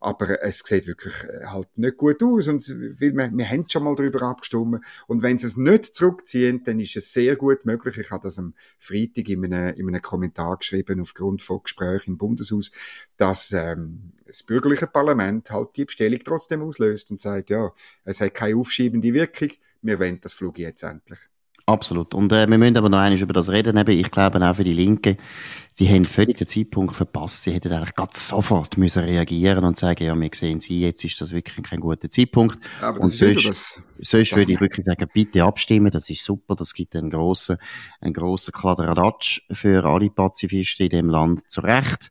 Aber 0.00 0.42
es 0.42 0.60
sieht 0.60 0.86
wirklich 0.86 1.14
äh, 1.24 1.46
halt 1.46 1.76
nicht 1.76 1.96
gut 1.96 2.22
aus. 2.22 2.48
Und 2.48 2.66
wir, 2.68 3.14
wir 3.14 3.50
haben 3.50 3.68
schon 3.68 3.84
mal 3.84 3.96
darüber 3.96 4.22
abgestimmt. 4.22 4.84
Und 5.06 5.22
wenn 5.22 5.38
sie 5.38 5.46
es 5.46 5.56
nicht 5.56 5.94
zurückziehen, 5.94 6.62
dann 6.64 6.78
ist 6.78 6.96
es 6.96 7.12
sehr 7.12 7.36
gut 7.36 7.66
möglich. 7.66 7.98
Ich 7.98 8.10
habe 8.10 8.22
das 8.22 8.38
am 8.38 8.54
Freitag 8.78 9.28
in 9.28 9.44
einem, 9.44 9.74
in 9.74 9.88
einem 9.88 10.02
Kommentar 10.02 10.56
geschrieben, 10.56 11.00
aufgrund 11.00 11.42
von 11.42 11.62
Gesprächen 11.62 12.12
im 12.12 12.18
Bundeshaus, 12.18 12.70
dass 13.16 13.52
ähm, 13.52 14.12
das 14.26 14.42
bürgerliche 14.42 14.86
Parlament 14.86 15.50
halt 15.50 15.76
die 15.76 15.84
Bestellung 15.86 16.20
trotzdem 16.24 16.62
auslöst 16.62 17.10
und 17.10 17.20
sagt, 17.20 17.50
ja, 17.50 17.72
es 18.04 18.20
hat 18.20 18.34
keine 18.34 18.56
aufschiebende 18.56 19.12
Wirkung. 19.12 19.50
Wir 19.82 19.98
wollen 19.98 20.20
das 20.20 20.34
Flug 20.34 20.58
jetzt 20.58 20.82
endlich. 20.82 21.18
Absolut. 21.68 22.14
Und 22.14 22.32
äh, 22.32 22.48
wir 22.48 22.56
müssen 22.56 22.78
aber 22.78 22.88
noch 22.88 22.96
einmal 22.96 23.20
über 23.20 23.34
das 23.34 23.50
reden. 23.50 23.76
Eben, 23.76 23.90
ich 23.90 24.10
glaube 24.10 24.40
auch 24.40 24.56
für 24.56 24.64
die 24.64 24.72
Linke, 24.72 25.18
sie 25.70 25.86
haben 25.86 26.06
völlig 26.06 26.38
den 26.38 26.46
Zeitpunkt 26.46 26.96
verpasst. 26.96 27.42
Sie 27.42 27.52
hätten 27.52 27.70
eigentlich 27.70 27.94
ganz 27.94 28.28
sofort 28.28 28.78
müssen 28.78 29.04
reagieren 29.04 29.62
und 29.64 29.76
sagen, 29.76 30.02
ja, 30.02 30.18
wir 30.18 30.30
sehen 30.32 30.60
Sie, 30.60 30.80
jetzt 30.80 31.04
ist 31.04 31.20
das 31.20 31.30
wirklich 31.30 31.62
kein 31.62 31.80
guter 31.80 32.08
Zeitpunkt. 32.08 32.58
Aber 32.80 33.00
und 33.00 33.10
sonst, 33.10 33.46
das, 33.46 33.82
sonst 33.98 34.32
das 34.32 34.38
würde 34.38 34.52
ich 34.52 34.60
wirklich 34.62 34.86
sagen, 34.86 35.10
bitte 35.12 35.44
abstimmen, 35.44 35.90
das 35.90 36.08
ist 36.08 36.24
super, 36.24 36.56
das 36.56 36.72
gibt 36.72 36.96
einen 36.96 37.10
grossen, 37.10 37.58
einen 38.00 38.14
grossen 38.14 38.52
Kladderadatsch 38.52 39.42
für 39.52 39.84
alle 39.84 40.08
Pazifisten 40.08 40.86
in 40.86 40.90
dem 40.90 41.10
Land 41.10 41.50
zurecht. 41.50 42.10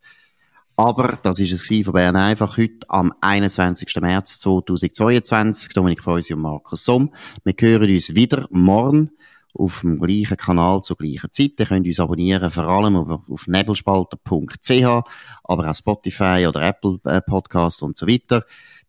Aber 0.76 1.18
das 1.24 1.40
ist 1.40 1.52
es 1.52 1.84
von 1.84 1.94
Bern 1.94 2.16
einfach 2.16 2.58
heute 2.58 2.88
am 2.90 3.12
21. 3.22 3.96
März 4.02 4.40
2022. 4.42 5.74
Dominik 5.74 6.04
Feusi 6.04 6.36
und 6.36 6.42
Markus 6.42 6.86
Somm. 6.86 7.12
Wir 7.44 7.56
hören 7.60 7.90
uns 7.90 8.14
wieder 8.14 8.46
morgen 8.52 9.17
auf 9.58 9.82
dem 9.82 10.00
gleichen 10.00 10.38
Kanal 10.38 10.82
zur 10.82 10.98
gleichen 10.98 11.32
Zeit. 11.32 11.52
Ihr 11.60 11.66
könnt 11.66 11.88
uns 11.88 12.00
abonnieren, 12.00 12.52
vor 12.52 12.66
allem 12.66 12.96
auf, 12.96 13.30
auf 13.30 13.48
nebelspalter.ch, 13.48 15.04
aber 15.44 15.70
auch 15.70 15.76
Spotify 15.76 16.46
oder 16.48 16.62
Apple 16.62 17.00
äh, 17.06 17.22
Podcast 17.22 17.84
und 17.84 17.98
so 17.98 18.08
weiter. 18.08 18.44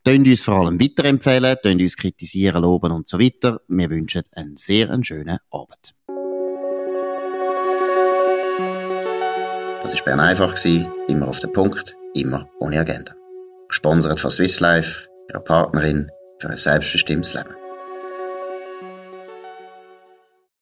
Tönt 0.04 0.26
uns 0.26 0.40
vor 0.40 0.54
allem 0.54 0.80
weiterempfehlen, 0.80 1.56
tönt 1.62 1.82
uns 1.82 1.96
kritisieren, 1.96 2.62
loben 2.62 2.92
und 2.92 3.08
so 3.08 3.18
weiter. 3.18 3.60
Wir 3.68 3.90
wünschen 3.90 4.22
einen 4.32 4.56
sehr 4.56 4.90
einen 4.90 5.04
schönen 5.04 5.38
Abend. 5.50 5.94
Das 9.82 9.94
war 9.94 10.04
Bern 10.04 10.20
einfach, 10.20 10.54
immer 11.08 11.28
auf 11.28 11.40
den 11.40 11.52
Punkt, 11.52 11.96
immer 12.14 12.48
ohne 12.60 12.80
Agenda. 12.80 13.14
Gesponsert 13.68 14.20
von 14.20 14.30
Swiss 14.30 14.60
Life, 14.60 15.08
ihrer 15.28 15.40
Partnerin 15.40 16.10
für 16.40 16.50
ein 16.50 16.56
selbstbestimmtes 16.56 17.34
Leben. 17.34 17.67